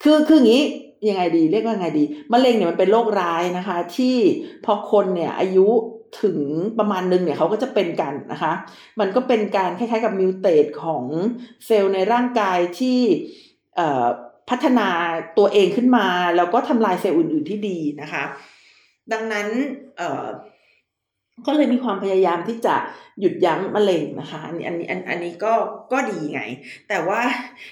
[0.02, 0.64] คือคืออย่างนี้
[1.08, 4.16] ยังไงดี เรียกว่าไงดีมะเร็งเนี่ยมันเป็นโรคร้ายนะคะ ที่
[4.64, 5.68] พอคนเนี่ยอายุ
[6.22, 6.38] ถึง
[6.78, 8.52] ประมาณนึงเนี่ยเขาก็จะเป็นกันนะคะ
[9.00, 11.04] มันก็เป็นการคล้ายๆกับมิวเตตของ
[11.66, 12.98] เซลล์ในร่างกายที่
[14.50, 14.88] พัฒนา
[15.38, 16.06] ตัวเองขึ้นมา
[16.36, 18.24] แล้วก็ทำลายเซลล์อื่น ๆที่ดีนะคะ
[19.12, 19.48] ดังนั้น
[21.46, 22.74] ก็เลยมีความพยายามที่จะ
[23.20, 25.54] หยุดยั้งมะเร็งนะคะอันนี้อันนี้อันนี้ก็
[25.92, 26.40] ก็ดีไง
[26.88, 27.20] แต่ว่า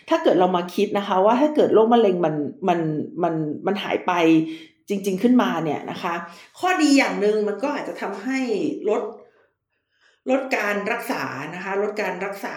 [0.09, 2.35] ถ้าเกิดเรามาคิดนะคะ ว่าถ้าเกิดโรคมะเร็งมัน
[2.69, 2.81] มัน
[3.23, 3.35] มัน
[3.67, 4.13] มันหายไป
[4.89, 6.15] จริง ๆขึ้นมาเนี่ยนะคะ
[6.59, 8.39] ข้อดีอย่างหนึ่งมันก็อาจจะทำให้
[8.89, 9.03] ลด
[10.31, 11.25] ลดการรักษา
[11.55, 12.57] นะคะ ลดการรักษา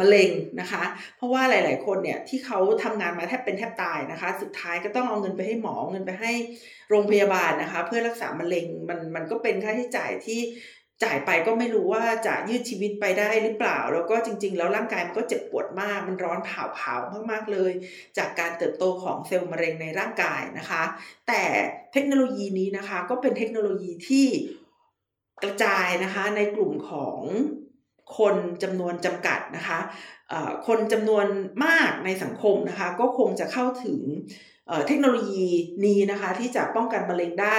[0.00, 0.82] มะเร็งนะคะ
[1.16, 6.32] เพราะว่าหลาย ๆ คนเนี่ยที่เขาทำงานมาแทบเป็นแทบตายนะคะ สุดท้ายก็ต้องเอาเงินไปให้หมอเงินไปให้
[6.90, 10.40] โรงพยาบาลนะคะ เพื่อรักษามะเร็งมันมันก็เป็นค่าใช้จ่ายที่
[11.04, 16.94] จ่ายไปก็ไม่รู้ว่าจะยืดชีวิตไปได้หรือเปล่า แล้วก็จริง ๆ แล้วร่างกายมันก็เจ็บปวดมาก มันร้อนเผาเผา
[17.30, 17.72] มากๆเลย
[18.18, 20.82] จากการเติบโตของเซลล์มะเร็งในร่างกายนะคะ
[21.28, 21.42] แต่
[21.92, 24.26] เทคโนโลยีนี้นะคะ ก็เป็นเทคโนโลยีที่
[25.42, 27.18] กระจายนะคะในกลุ่มของ
[28.18, 29.78] คนจำนวนจำกัดนะคะ
[30.66, 31.26] คนจำนวน
[31.64, 34.00] มากในสังคมนะคะ ก็คงจะเข้าถึง
[34.86, 35.46] เทคโนโลยี
[35.84, 37.58] นี้นะคะ ที่จะป้องกันมะเร็งได้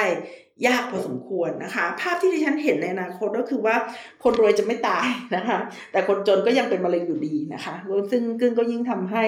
[0.68, 3.76] ยากพอสมควรนะคะ ภาพที่ดิฉันเห็นในอนาคตก็คือว่า
[4.24, 5.58] คนรวยจะไม่ตายนะคะ
[5.92, 7.74] แต่คนจนก็ยังเป็นมะเร็งอยู่ดีนะคะ
[8.12, 9.24] ซึ่งกึ่งก็ยิ่งทำให้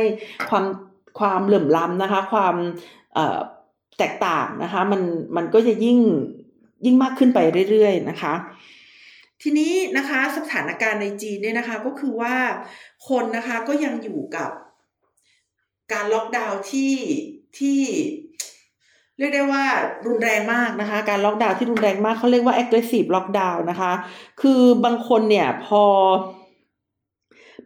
[0.49, 0.65] ความ
[1.19, 2.55] ความเหลื่อมล้ำนะคะ ความ
[3.97, 5.01] แตกต่างนะคะ มัน
[5.36, 5.99] มันก็จะยิ่ง
[6.86, 8.33] ยิ่งมากขึ้นไปเรื่อยๆนะคะ
[9.43, 12.36] ทีนี้นะคะสถานการณ์ในจีนเนี่ยนะคะก็คือว่า
[13.10, 14.51] คนนะคะก็ยังอยู่กับ
[15.93, 16.93] การล็อกดาวน์ที่
[17.58, 17.82] ที่
[19.17, 19.63] เรียกได้ว่า
[20.08, 23.93] รุนแรงมากนะคะ การล็อกดาวน์ที่รุนแรงมากเขาเรียกว่า aggressive lockdown นะคะ
[24.41, 25.84] คือบางคนเนี่ยพอ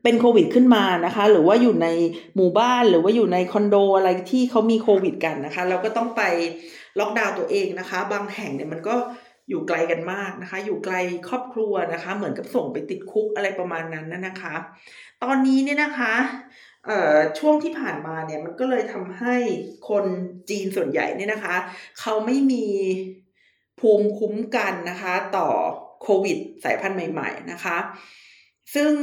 [0.04, 1.88] เป็นโควิดขึ้นมานะคะ หรือว่าอยู่ใน
[2.36, 6.22] หมู่บ้านหรือว่าอยู่ในคอนโดอะไรที่เขามีโควิดกันนะคะ เราก็ต้องไป
[7.00, 8.96] ล็อกดาวน์ตัวเองนะคะ บางแห่งเนี่ยมันก็
[9.50, 10.96] อยู่ไกลกันมากนะคะ อยู่ไกล
[11.30, 14.56] ครอบครัวนะคะ เหมือนกับส่งไปติดคุกอะไรประมาณนั้นนะคะ
[15.24, 16.14] ตอนนี้เนี่ยนะคะ
[16.86, 19.36] เอ่อช่วงที่ผ่านมาเนี่ยมันก็เลยทำให้
[19.90, 20.06] คน
[20.50, 21.56] จีนส่วนใหญ่เนี่ยนะคะ
[22.00, 22.66] เขาไม่มี
[23.80, 25.48] ภูมิคุ้มกันนะคะ ต่อ
[26.02, 27.78] โควิดสายพันธุ์ใหม่ๆนะคะ
[28.76, 28.94] ซึ่ง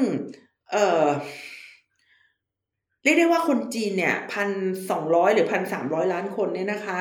[0.73, 4.49] เเรียกได้ว่าคนจีนเนี่ยพัน
[4.91, 6.99] สองร้อยหรือพันสามร้อยล้านคนเนี่ยนะคะ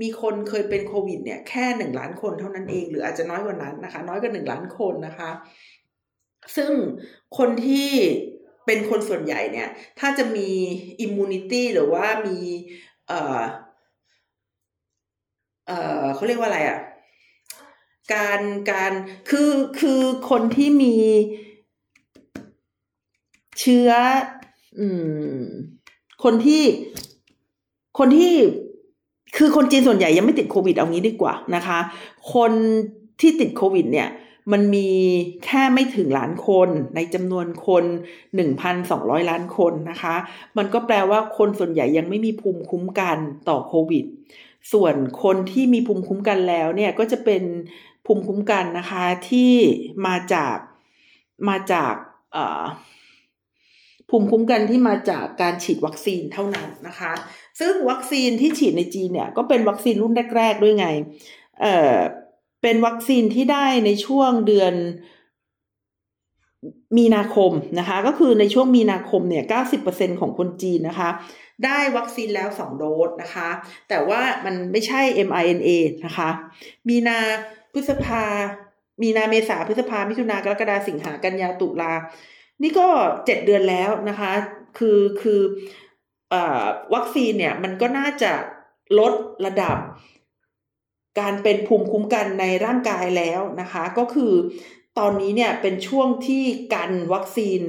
[0.00, 5.30] มีคนเคยเป็นโควิดเนี่ยแค่หนึ่งล้านคนเท่านั้นเอง หรืออาจจะน้อยกว่านั้นนะคะ น้อยกว่าหนึ่งล้านคนนะคะ
[6.56, 6.72] ซึ่ง
[7.38, 7.90] คนที่
[8.66, 10.48] เป็นคนส่วนใหญ่เนี่ย ถ้าจะมี
[11.00, 12.38] อิมมูนิตี้หรือว่ามี
[13.08, 13.40] เอ่อ
[15.66, 16.78] เอ่อเขาเรียกว่าอะไรอะ่ะ
[18.14, 18.92] การการ
[19.30, 20.96] คือคือคนที่มี
[23.60, 23.90] เชื้อ
[24.78, 24.86] อื
[25.38, 25.42] ม
[26.24, 26.64] คนที่
[27.98, 28.34] คนที่
[29.36, 31.78] คือคนจีนส่วนใหญ่ยังไม่ติดโควิดเอางี้ดีกว่านะคะ
[32.34, 32.52] คน
[33.20, 34.08] ที่ติดโควิดเนี่ย
[34.52, 34.88] มันมี
[35.44, 37.84] แค่ไม่ถึงล้านคนในจำนวนคน
[38.56, 40.16] 1,200 ล้านคนนะคะ
[40.56, 43.18] มันก็แปลว่าคนส่วนใหญ่ยังไม่มีภูมิคุ้มกัน
[43.48, 44.04] ต่อโควิด
[44.72, 47.42] ส่วนคนที่มีภูมิคุ้มกันแล้วเนี่ยก็จะเป็น
[48.06, 49.52] ภูมิคุ้มกันนะคะที่
[50.06, 50.56] มาจาก
[51.48, 51.94] มาจาก
[54.10, 57.12] ภูมิคุ้มกันที่มาจากการฉีดวัคซีนเท่านั้นนะคะ
[57.60, 60.86] ซึ่งวัคซีนที่ฉีดในจีนเนี่ยก็เป็นวัคซีนรุ่นแรก ๆ ด้วยไง
[61.60, 61.96] เอ่อ
[62.62, 64.74] เป็นวัคซีนที่ได้ในช่วงเดือน
[66.98, 69.44] มีนาคมนะคะ ก็คือในช่วงมีนาคมเนี่ย
[69.82, 71.10] 90%ของคนจีนนะคะ
[71.64, 73.48] ได้วัคซีนแล้ว 2 โดสนะคะ
[73.88, 75.68] แต่ว่ามันไม่ใช่ mRNA
[76.04, 76.28] นะคะ
[76.88, 77.18] มีนา
[77.72, 78.24] พฤษภา
[79.02, 81.92] มีนาเมษาพฤษภา มิถุนากรกฎาสิงหากันยาตุลา
[82.62, 82.88] นี่ก็
[83.26, 84.32] เจ็ดเดือนแล้วนะคะ
[84.78, 85.40] คือคือ
[86.94, 88.32] วัคซีนเนี่ยมันก็น่าจะ
[88.98, 89.12] ลด
[89.46, 89.76] ระดับ
[91.20, 94.32] การเป็นภูมิคุ้มกันในร่างกายแล้วนะคะ ก็คือ
[94.98, 97.60] ตอนนี้เนี่ยเป็นช่วงที่กันวัคซีน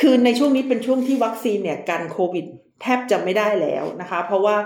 [0.00, 2.46] คือในช่วงนี้เป็นช่วงที่วัคซีนเนี่ยกันโควิด
[2.82, 4.56] แทบจะไม่ได้แล้วนะคะ เพราะว่า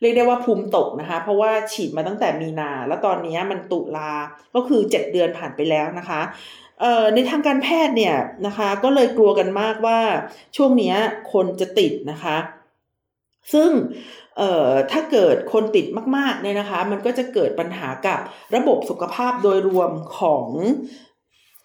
[0.00, 4.12] เรียกได้ว่าภูมิตกนะคะ เพราะว่าฉีดมาตั้งแต่มีนา แล้วตอนนี้มันตุลา
[4.54, 6.20] ก็คือเจ็ดเดือนผ่านไปแล้วนะคะ
[7.14, 10.00] ในทางการแพทย์เนี่ยนะคะ ก็เลยกลัวกันมากว่า
[10.56, 10.94] ช่วงนี้
[11.32, 12.36] คนจะติดนะคะ
[13.52, 13.70] ซึ่ง
[14.36, 15.86] เอ่อถ้าเกิดคนติด
[16.16, 18.20] มากๆเนี่ยนะคะ มันก็จะเกิดปัญหากับ
[18.54, 20.46] ระบบสุขภาพโดยรวมของ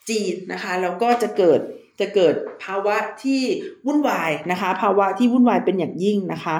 [0.10, 1.60] จีนนะคะ แล้วก็จะเกิด
[2.00, 3.41] จะเกิดภาวะที่
[3.86, 6.56] วุ่นวายนะคะ ภาวะที่วุ่นวายเป็นอย่างยิ่งนะคะ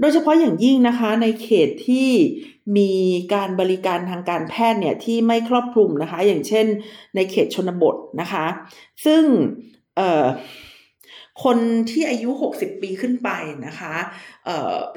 [0.00, 2.08] โดยเฉพาะอย่างยิ่งนะคะในเขตที่
[2.76, 2.92] มี
[3.34, 6.66] การบริการทางการแพทย์เนี่ยที่ไม่ครอบคลุมนะคะ อย่างเช่น
[7.14, 8.46] ในเขตชนบทนะคะ
[9.04, 9.22] ซึ่ง
[11.44, 11.58] คน
[11.90, 13.30] ที่อายุ 60 ปีขึ้นไป
[13.66, 13.94] นะคะ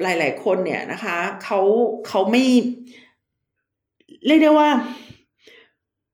[0.02, 1.60] หลายๆ คนเนี่ยนะคะเขา
[2.08, 2.44] เขาไม่
[4.26, 4.68] เรียกได้ว่า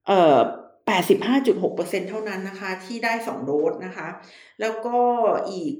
[0.06, 0.38] เอ่อ
[0.88, 4.08] 85.6%เท่านั้นนะคะ ที่ได้ 2 โดสนะคะ
[4.60, 4.98] แล้วก็
[5.50, 5.74] อีก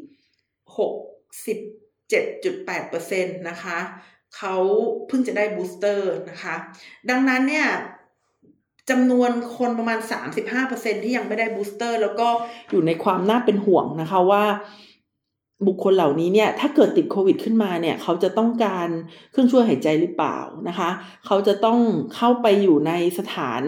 [1.17, 3.79] 60 7.8%นะคะ
[4.37, 4.57] เขา
[5.07, 6.55] เพิ่งจะได้ booster นะคะ
[7.11, 7.69] ดังนั้นเนี่ย
[8.91, 9.99] จำนวนคนประมาณ
[10.53, 12.29] 35%ที่ยังไม่ได้ booster แล้วก็
[12.71, 14.45] อยู่ในความน่าเป็นห่วงนะคะว่า
[15.67, 18.89] บุคคลเหล่านี้เนี่ยถ้าเกิดติดโควิดขึ้นมาเนี่ยเขาจะต้องการ
[19.31, 20.39] เครื่องช่วยหายใจหรือเปล่า
[20.69, 20.91] นะคะ
[21.27, 21.79] เขาจะต้อง
[22.15, 23.63] เข้าไปอยู่ในสถาน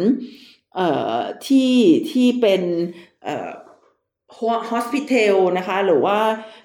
[0.77, 1.73] เอ่อที่
[2.11, 2.63] ที่เป็น
[3.25, 3.51] เอ่อ
[4.69, 6.19] ฮอสพิทลนะคะ หรือว่า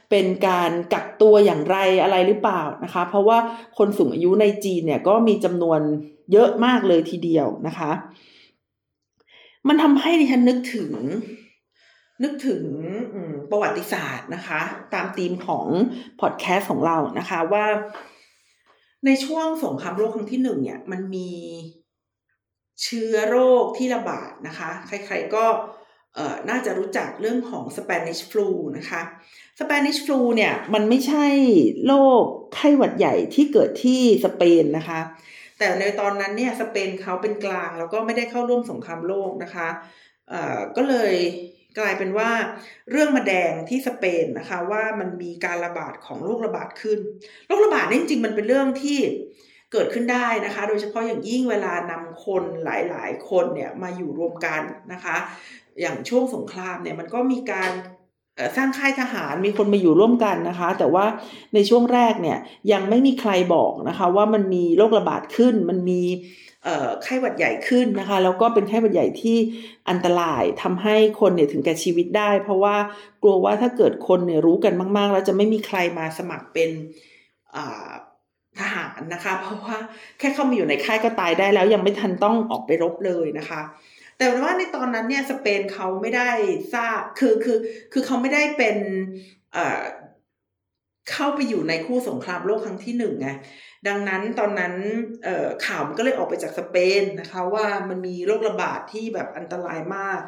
[0.10, 3.38] เป็นการกักตัวอย่างไรอะไรหรือเปล่านะคะ เพราะว่า
[3.78, 5.80] คนสูงอายุในจีนเนี่ยก็มีจำนวน
[6.32, 7.92] เยอะมากเลยทีเดียวนะคะ
[9.68, 10.92] มันทำให้ดิฉันนึกถึง
[12.24, 12.64] นึกถึง
[13.50, 14.62] ประวัติศาสตร์นะคะ
[14.94, 15.66] ตามธีมของ
[16.22, 17.66] พอดแคสต์ของเรานะคะว่า
[19.06, 21.30] ในช่วงสงครามโลกครั้งที่หนึ่งเนี่ย มันมี
[22.82, 25.46] เชื้อโรคที่ระบาดนะคะ ใครๆก็
[26.50, 29.02] น่าจะรู้จักเรื่องของ Spanish flu นะคะ
[29.60, 31.26] Spanish flu เนี่ยมันไม่ใช่
[31.88, 32.24] โรค
[32.56, 35.00] ไข้หวัดใหญ่ที่เกิดที่สเปนนะคะ
[35.60, 39.68] แต่ในตอนนั้นเนี่ยสเปนเขาเป็นกลางแล้วก็ไม่ได้เข้าร่วมสงครามโลกนะคะ
[40.76, 41.14] ก็เลย
[41.80, 42.32] กลายเป็นว่า
[42.92, 47.00] เรื่องมาแดงที่สเปนนะคะว่ามันมีการระบาดของโรคระบาดขึ้น
[47.48, 49.00] โรคระบาดนี่จริงๆมันเป็นเรื่องที่
[49.72, 54.62] เกิดขึ้นได้นะคะ โดยเฉพาะอย่างยิ่งเวลานำคนหลายๆ คนเนี่ยมาอยู่รวมกัน
[54.94, 55.18] นะคะ
[55.82, 57.72] อย่างช่วงสงครามเนี่ยมันก็มีการ
[58.58, 61.06] สร้างค่ายทหารมีคนมาอยู่ร่วมกันนะคะ แต่ว่า
[61.54, 62.38] ในช่วงแรกเนี่ย
[62.72, 66.02] ยังไม่มีใครบอกนะคะ ว่ามันมีโรคระบาดขึ้น มันมี
[67.04, 69.38] ไข้หวัดใหญ่ขึ้นนะคะ แล้วก็เป็นไข้หวัดใหญ่ที่
[69.90, 72.76] อันตรายทำให้คนเนี่ยถึงแก่ชีวิตได้ เพราะว่า
[73.24, 76.70] กลัวว่าถ้าเกิดคนเนี่ยรู้กันมาก ๆ แล้วจะไม่มีใครมาสมัครเป็น
[78.60, 79.78] ทหารนะคะ เพราะว่า
[80.20, 83.62] แค่เข้ามาอยู่ในค่ายก็ตายได้แล้วยังไม่ทันต้องออกไปรบเลยนะคะ
[84.18, 86.30] แต่ว่าในตอนนั้นเนี่ยสเปนเขาไม่ได้
[86.74, 87.58] ทราบคือคือ
[87.94, 88.78] คือเขาไม่ได้เป็น
[91.12, 93.30] เข้าไปอยู่ในคู่สงครามโลกครั้งที่หนึ่งไง
[93.88, 94.74] ดังนั้นตอนนั้น
[95.66, 100.22] ข่าวมันก็เลยออกไปจากสเปนนะคะ ว่ามันมีโรคระบาดที่แบบอันตรายมาก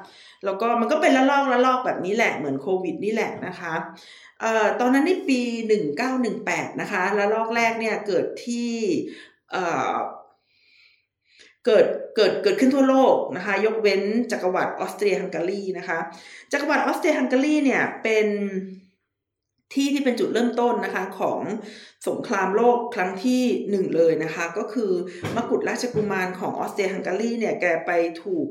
[0.45, 3.73] แล้วก็มันก็เป็นละลอกละลอกแบบนี้แหละเหมือนโควิดนี่แหละนะคะ
[4.41, 8.71] เออตอนนั้นในปีหนึ่งเก้าหนึ่งแปดนะคะละลอกแรกเนี่ยเกิดที่
[11.65, 14.01] เกิดเกิดเกิดขึ้นทั่วโลกนะคะ ยกเว้น
[14.31, 15.99] จักรวรรดิออสเตรียฮังการีนะคะ
[16.51, 18.27] จักรวรรดิออสเตรียฮังการีเนี่ยเป็น
[19.73, 21.39] ที่ที่เป็นจุดเริ่มต้นนะคะของ
[22.07, 24.91] สงครามโลกครั้งที่หนึ่งเลยนะคะ ก็คือ
[25.35, 27.91] มกุฎราชกุมารของออสเตรียฮังการีเนี่ยแกไป
[28.23, 28.47] ถูก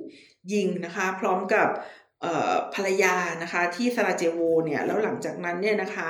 [0.53, 1.69] ยิงนะคะ พร้อมกับ
[2.75, 6.09] ภรรยานะคะที่ซาราเจโวเนี่ยแล้วหลังจากนั้นเนี่ยนะคะ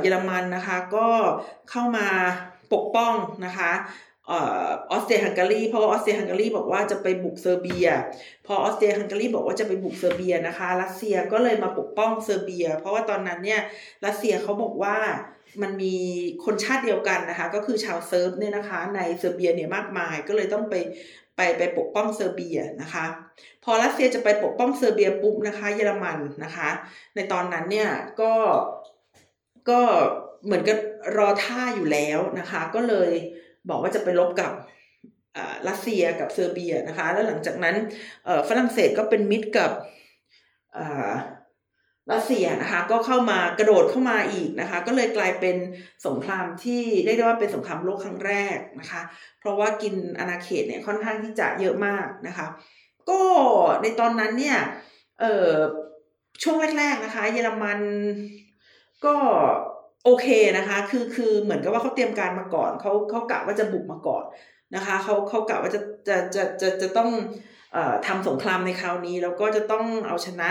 [0.00, 1.08] เยอรมันนะคะก็
[1.70, 2.08] เข้ามา
[2.72, 3.14] ปกป้อง
[3.46, 3.72] นะคะ
[4.30, 4.32] อ
[4.90, 7.86] อสเตรียฮังการีเพราะว่าออสเตรียฮังการีบอกว่าจะไปบุกเซอร์เบีย
[8.46, 13.60] พอออสเตรียฮังการีบอกว่าจะไปบุกเซอร์เบียนะคะรัสเซียก็เลยมาปกป้องเซอร์เบีย เพราะว่าตอนนั้นเนี่ย
[14.06, 14.96] รัสเซียเขาบอกว่า
[15.62, 15.94] มันมี
[16.44, 20.74] คนชาติเดียวกันนะคะก็คือชาวเซิร์ฟเนี่ยนะคะในเซอร์เบียเนี่ยมากมายก็เลยต้องไป
[21.36, 23.04] ไปไปปกป้องเซอร์เบียนะคะ
[23.64, 26.68] พอรัสเซียจะไปปกป้องเซอร์เบียปุ๊บนะคะเยอรมันนะคะ
[27.14, 28.32] ในตอนนั้นเนี่ยก็
[29.70, 29.80] ก็
[30.44, 30.78] เหมือนกับ
[31.16, 33.10] รอท่าอยู่แล้วนะคะ ก็เลย
[33.68, 34.52] บอกว่าจะไปรบกับ
[35.68, 37.76] รัสเซียกับเซอร์เบียนะคะ แล้วหลังจากนั้น
[38.48, 39.70] ฝรั่งเศสก็เป็นมิตรกับ
[42.12, 45.56] รัสเซียนะคะก็เข้ามากระโดดเข้ามาอีกนะคะ ก็เลยกลายเป็น
[46.06, 49.02] สงครามที่เรียกได้ว่าเป็นสงครามโลกครั้งแรกนะคะ
[49.40, 52.46] เพราะว่ากินอาณาเขตเนี่ยค่อนข้างที่จะเยอะมากนะคะ
[53.10, 53.20] ก็
[53.82, 54.58] ในตอนนั้นเนี่ย
[55.20, 55.50] เออ
[56.42, 57.78] ช่วงแรก ๆนะคะ เยอรมัน
[59.04, 59.16] ก็
[60.08, 64.24] โอเคนะคะ คือคือเหมือนกับว่าเขาเตรียมการมาก่อนเขาเขากะว่าจะบุกมาก่อน
[64.74, 67.10] นะคะเขาเขากะว่าจะจะจะจะจะต้อง
[68.06, 70.50] ทำสงครามในคราวนี้ แล้วก็จะต้องเอาชนะ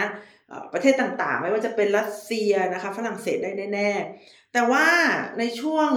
[0.74, 4.86] ประเทศต่างๆ ไม่ว่าจะเป็นรัสเซียนะคะฝรั่งเศสได้แน่ๆแต่ว่า
[5.39, 5.91] ในช่วง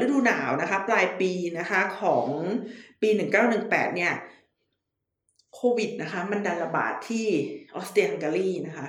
[0.00, 2.26] ฤดูหนาวนะคะปลายปีนะคะของ
[3.02, 3.08] ปี
[3.52, 4.12] 1918 เนี่ย
[5.54, 7.26] โควิดนะคะมันดันระบาดที่
[7.74, 8.86] ออสเตรียฮังการีนะคะ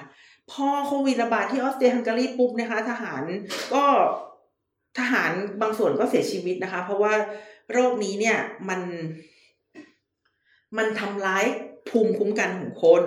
[0.51, 3.23] พอโควิดระบาดที่ออสเตรียฮังการีปุ๊บนะคะ ทหาร
[3.73, 3.85] ก็
[4.99, 5.31] ทหาร
[5.61, 7.13] บางส่วนก็เสียชีวิตนะคะ เพราะว่า
[7.71, 8.37] โรคนี้เนี่ย
[8.69, 8.81] มัน
[10.77, 11.45] มันทำร้าย
[11.89, 13.03] ภูมิคุ้มกันของคน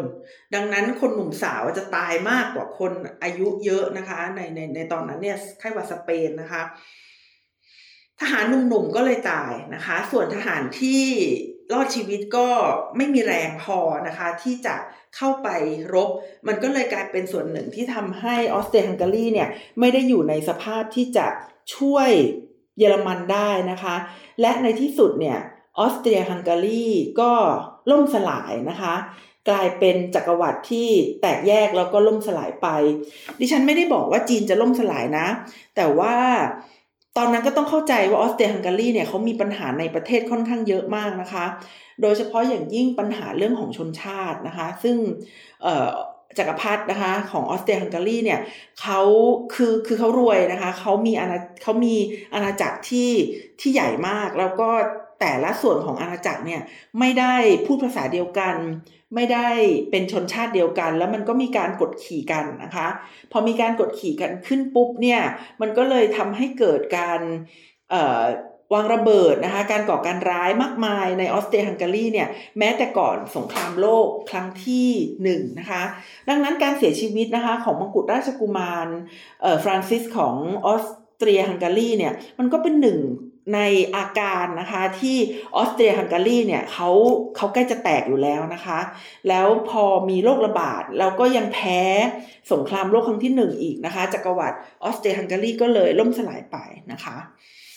[0.54, 6.62] ดังนั้นคนหนุ่มสาวจะตายมากกว่าคนอายุเยอะนะคะ ในในในตอนนั้นเนี่ยไข้หวัดสเปนนะคะ
[8.20, 11.04] ทหารหนุ่มๆก็เลยตายนะคะ ส่วนทหารที่
[11.72, 12.48] รอดชีวิตก็
[12.96, 14.74] ไม่มีแรงพอนะคะ ที่จะ
[15.16, 15.48] เข้าไป
[15.94, 16.10] รบ
[16.46, 19.48] มันก็เลยกลายเป็นส่วนหนึ่งที่ทำให้ออสเตรียฮังการีเนี่ย
[19.80, 21.26] ไม่ได้อยู่ในสภาพที่จะ
[21.76, 22.10] ช่วย
[22.78, 23.96] เยอรมันได้นะคะ
[24.40, 25.38] และในที่สุดเนี่ย
[25.78, 26.86] ออสเตรียฮังการี
[27.20, 27.32] ก็
[27.90, 28.94] ล่มสลายนะคะ
[29.48, 30.88] กลายเป็นจักรวรรดิที่
[31.20, 32.68] แตกแยกแล้วก็ล่มสลายไป
[33.40, 35.26] ดิฉันไม่ได้บอกว่าจีนจะล่มสลายนะ
[35.76, 36.14] แต่ว่า
[37.18, 41.44] ตอนนั้นก็ต้องเข้าใจว่าออสเตรียฮังการีเนี่ยเขามีปัญหาในประเทศค่อนข้างเยอะมากนะคะ
[42.02, 44.96] โดยเฉพาะอย่างยิ่งปัญหาเรื่องของชนชาตินะคะ ซึ่ง
[46.38, 48.40] จักรพรรดินะคะของออสเตรียฮังการีเนี่ย
[48.80, 49.00] เขา
[49.54, 51.94] คือคือเขารวยนะคะเขามีอาณาเขามี
[52.34, 53.10] อาณาจักรที่
[53.60, 54.68] ที่ใหญ่มาก แล้วก็
[55.20, 56.62] แต่ละส่วนของอาณาจักรเนี่ย
[56.98, 57.34] ไม่ได้
[57.66, 58.54] พูดภาษาเดียวกัน
[59.14, 59.48] ไม่ได้
[59.90, 62.88] เป็นชนชาติเดียวกัน แล้วมันก็มีการกดขี่กันนะคะ
[63.32, 65.20] พอมีการกดขี่กันขึ้นปุ๊บเนี่ย
[65.60, 67.20] มันก็เลยทำให้เกิดการ
[68.74, 74.88] วางระเบิดนะคะการก่อการร้ายมากมายในออสเตรียฮังการีเนี่ยแม้แต่ก่อนสงครามโลกครั้งที่
[75.22, 75.82] หนึ่งนะคะ
[76.28, 78.88] ดังนั้นการเสียชีวิตนะคะของมงกุฎราชกุมาร
[79.64, 80.34] ฟรานซิสของ
[80.66, 80.84] ออส
[81.18, 82.98] เตรียฮังการีเนี่ยมันก็เป็นหนึ่ง
[83.54, 83.60] ใน
[83.96, 85.16] อาการนะคะที่
[85.56, 86.90] ออสเตรียฮังการีเนี่ยเขา
[87.36, 88.78] เขาใกล้จะแตกอยู่แล้วนะคะ
[89.28, 91.80] แล้วพอมีโรคระบาดแล้วก็ยังแพ้
[92.52, 96.56] สงครามโลกครั้งที่หนึ่งอีกนะคะจักรวรรดิออสเตรียฮังการีก็เลยล่มสลายไป
[96.92, 97.16] นะคะ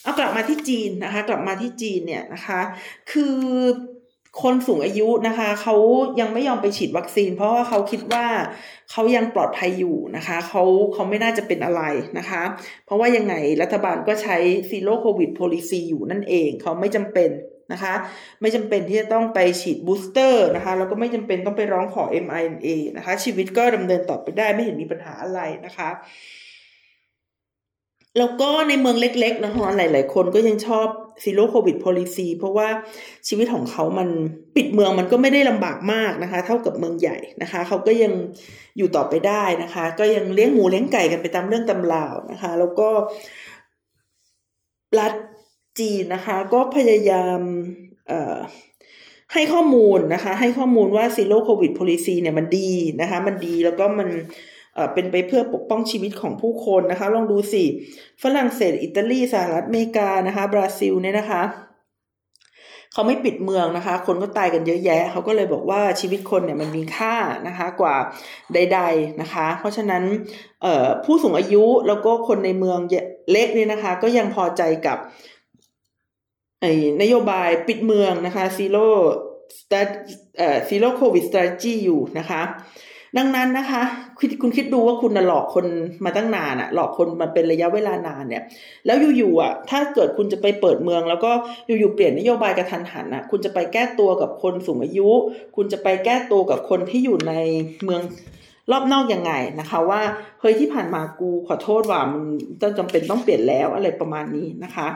[0.03, 2.59] เอากลับมาที่จีนนะคะ กลับมาที่จีนเนี่ยนะคะ
[3.11, 3.37] คือ
[4.41, 5.75] คนสูงอายุนะคะเขา
[6.19, 8.25] ยังไม่ยอมไปฉีดวัคซีน เพราะว่าเขาคิดว่า
[8.91, 10.63] เขายังปลอดภัยอยู่นะคะเขา
[10.93, 11.81] เขาไม่น่าจะเป็นอะไร
[12.17, 12.43] นะคะ
[12.85, 14.37] เพราะว่ายังไงรัฐบาลก็ใช้
[14.69, 17.29] Zero COVID Policy อยู่นั่นเองเขาไม่จำเป็น
[17.73, 17.93] นะคะ
[18.41, 22.67] ไม่จำเป็นที่จะต้องไปฉีด booster นะคะแล้วก็ไม่จำเป็นต้องไปร้องขอ mRNA
[22.97, 25.89] นะคะ ชีวิตก็ดำเนินต่อไปได้ไม่เห็นมีปัญหาอะไรนะคะ
[28.17, 30.87] แล้วก็ในเมืองเล็กๆนะคะหลาย ๆ คนก็ยังชอบ
[31.23, 32.67] Zero COVID Policy เพราะว่า
[33.27, 34.09] ชีวิตของเขามัน
[34.55, 38.13] ปิดเมืองมันก็ไม่ได้ลำบากมากนะคะ เท่ากับเมืองใหญ่นะคะ เขาก็ยัง
[38.77, 42.89] อยู่ต่อไปได้นะคะ ก็ยังเลี้ยงหมูเลี้ยงไก่กันไปตามเรื่องตามราวนะคะ แล้วก็
[44.99, 45.13] รัฐ
[45.79, 47.39] จีนนะคะ ก็พยายาม
[49.33, 54.09] ให้ข้อมูลนะคะ ให้ข้อมูลว่า Zero COVID Policy เนี่ยมันดีนะคะ มันดีแล้วก็มัน
[54.93, 57.63] เป็นไปเพื่อปกป้องชีวิตของผู้คนนะคะ ลองดูสิ
[58.23, 61.43] ฝรั่งเศส อิตาลี สหรัฐอเมริกานะคะ บราซิลเนี่ยนะคะ
[62.93, 67.15] เขาไม่ปิดเมืองนะคะ คนก็ตายกันเยอะแยะ เขาก็เลยบอกว่าชีวิตคนเนี่ยมันมีค่า
[67.47, 67.95] นะคะกว่า
[68.53, 70.03] ใด ๆนะคะ เพราะฉะนั้น
[71.05, 72.79] ผู้สูงอายุแล้วก็คนในเมือง
[73.31, 74.97] เล็กเนี่ยนะคะ ก็ยังพอใจกับ
[77.01, 82.41] นโยบายปิดเมืองนะคะ Zero Zero COVID Strategy อยู่นะคะ
[83.17, 83.81] ดังนั้นนะคะ
[84.17, 85.65] คุณคุณคิดดูว่าคุณหลอกคน
[86.05, 88.43] มาตั้งนานอะหลอกคนมาเป็นระยะเวลานานเนี่ย
[88.85, 91.31] แล้วอยู่ๆอะถ้าเกิดคุณจะไปเปิดเมือง แล้วก็
[91.65, 95.09] อยู่ๆเปลี่ยนนโยบายกะทันหันอะคุณจะไปแก้ตัวกับคนสูงอายุ
[95.55, 97.33] คุณจะไปแก้ตัวกับคนที่อยู่ใน
[97.83, 98.01] เมือง
[98.71, 100.01] รอบนอกยังไงนะคะ ว่า
[100.39, 102.23] เฮ้ยที่ผ่านมากูขอโทษว่ามัน
[102.61, 104.87] ต้องจำเป็นต้องเปลี่ยนแล้วอะไรประมาณนี้นะคะ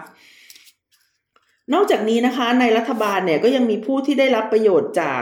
[1.73, 5.21] นอกจากนี้นะคะในรัฐบาลเนี่ยก็ยังมีผู้ที่ได้รับประโยชน์จาก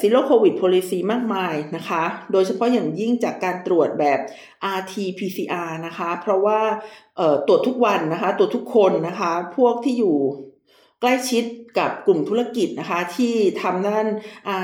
[0.00, 4.18] Zero COVID Policy มากมายนะคะ โดยเฉพาะอย่างยิ่งจากการตรวจแบบ
[4.78, 6.60] RT-PCR นะคะ เพราะว่า
[7.46, 10.16] ตรวจทุกวันนะคะ ตรวจทุกคนนะคะ พวกที่อยู่
[11.00, 11.44] ใกล้ชิด
[11.78, 14.06] กับกลุ่มธุรกิจนะคะ ที่ทำด้าน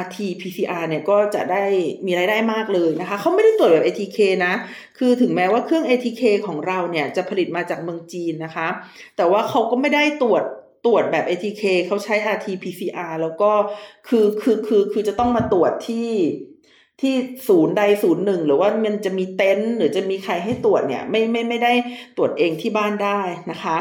[0.00, 1.64] RT-PCR เนี่ยก็จะได้
[2.06, 4.54] มีรายได้มากเลยนะคะ เขาไม่ได้ตรวจแบบ ATK นะ
[4.98, 8.68] คือถึงแม้ว่าเครื่อง ATK ของเราเนี่ยจะผลิตมาจากเมืองจีนนะคะ
[9.16, 10.44] แต่ว่าเขาก็ไม่ได้ตรวจ
[10.84, 13.50] ตรวจแบบ ATK เขาใช้ RT-PCR แล้วก็
[14.08, 16.10] คือคือคือคือจะต้องมาตรวจที่
[17.00, 17.14] ที่
[17.48, 21.72] ศูนย์ใดศูนย์หนึ่งหรือว่ามันจะมีเต็นท์หรือจะมีใครให้ตรวจเนี่ยไม่ไม่ไม่ได้
[22.16, 23.20] ตรวจเองที่บ้านได้
[23.50, 23.78] นะคะ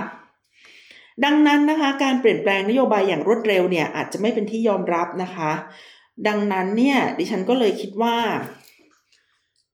[1.26, 5.52] ดังนั้นนะคะ การเปลี่ยนแปลงนโยบายอย่างรวดเร็วเนี่ยอาจจะไม่เป็นที่ยอมรับนะคะ
[6.28, 8.18] ดังนั้นเนี่ยดิฉันก็เลยคิดว่า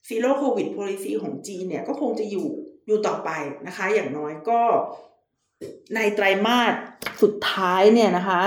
[0.07, 2.47] ซีโร่โควิดโพลิซีของจีนเนี่ยก็คงจะอยู่
[2.87, 3.29] อยู่ต่อไป
[3.67, 4.59] นะคะ อย่างน้อยก็
[5.95, 6.73] ในไตรมาส
[7.21, 8.41] สุดท้ายเนี่ยนะคะ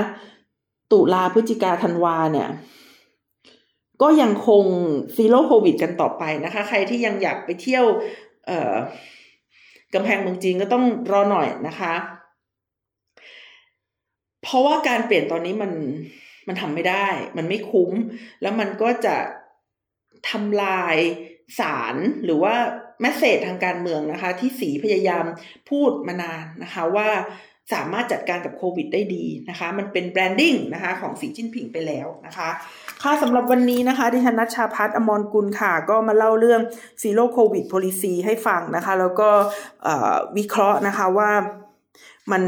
[0.93, 2.49] ตุลาพฤศจิกาธันวาเนี่ย
[4.03, 4.65] ก็ยังคง
[5.15, 7.85] Zero COVID กันต่อไปนะคะ ใครที่ยังอยากไปเที่ยว
[8.47, 8.73] เอ่อ
[9.95, 11.95] กำแพงเมืองจีนก็ต้องรอหน่อยนะคะ
[14.43, 15.73] เพราะว่าการเปลี่ยนตอนนี้มัน
[16.47, 17.07] มันทำไม่ได้
[17.37, 17.91] มันไม่คุ้ม
[18.43, 19.17] แล้วมันก็จะ
[20.31, 20.97] ทำลาย
[21.59, 22.55] สารหรือว่า
[23.01, 25.25] message ทางการเมืองนะคะ ที่สีพยายาม
[25.71, 27.09] พูดมานานนะคะว่า
[27.73, 32.49] สามารถจัดการกับโควิดได้ดีนะคะ มันเป็น branding นะคะของสีจิ้นผิงไปแล้วนะคะ
[33.03, 36.61] ค่ะสำหรับวันนี้นะคะดิฉันนัชชาพัฒอมรกุลค่ะ ก็มาเล่าเรื่อง
[37.03, 39.29] Zero COVID Policy ให้ฟังนะคะ แล้วก็
[40.37, 41.31] วิเคราะห์นะคะว่า
[42.33, 42.43] มัน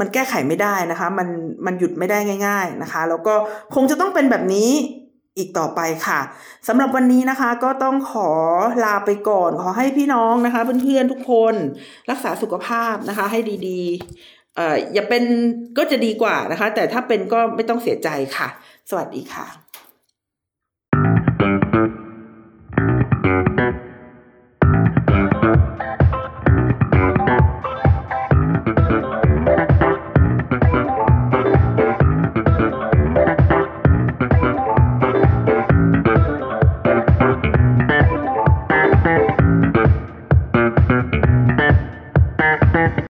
[0.00, 1.28] มันแก้ไขไม่ได้นะคะ มัน
[1.66, 3.34] มันหยุดไม่ได้ง่าย ๆนะคะ แล้วก็
[3.74, 4.70] คงจะต้องเป็นแบบนี้
[5.38, 6.20] อีกต่อไปค่ะ
[6.68, 8.30] สำหรับวันนี้นะคะก็ต้องขอ
[8.84, 11.54] ลาไปก่อนขอให้พี่น้องนะคะ เพื่อนๆทุกคน
[12.10, 15.22] รักษาสุขภาพนะคะให้ดีๆเอ่ออย่าเป็น
[15.78, 18.48] ก็จะดีกว่านะคะ แต่ถ้าเป็นก็ไม่ต้องเสียใจค่ะ
[18.90, 19.46] สวัสดีค่ะ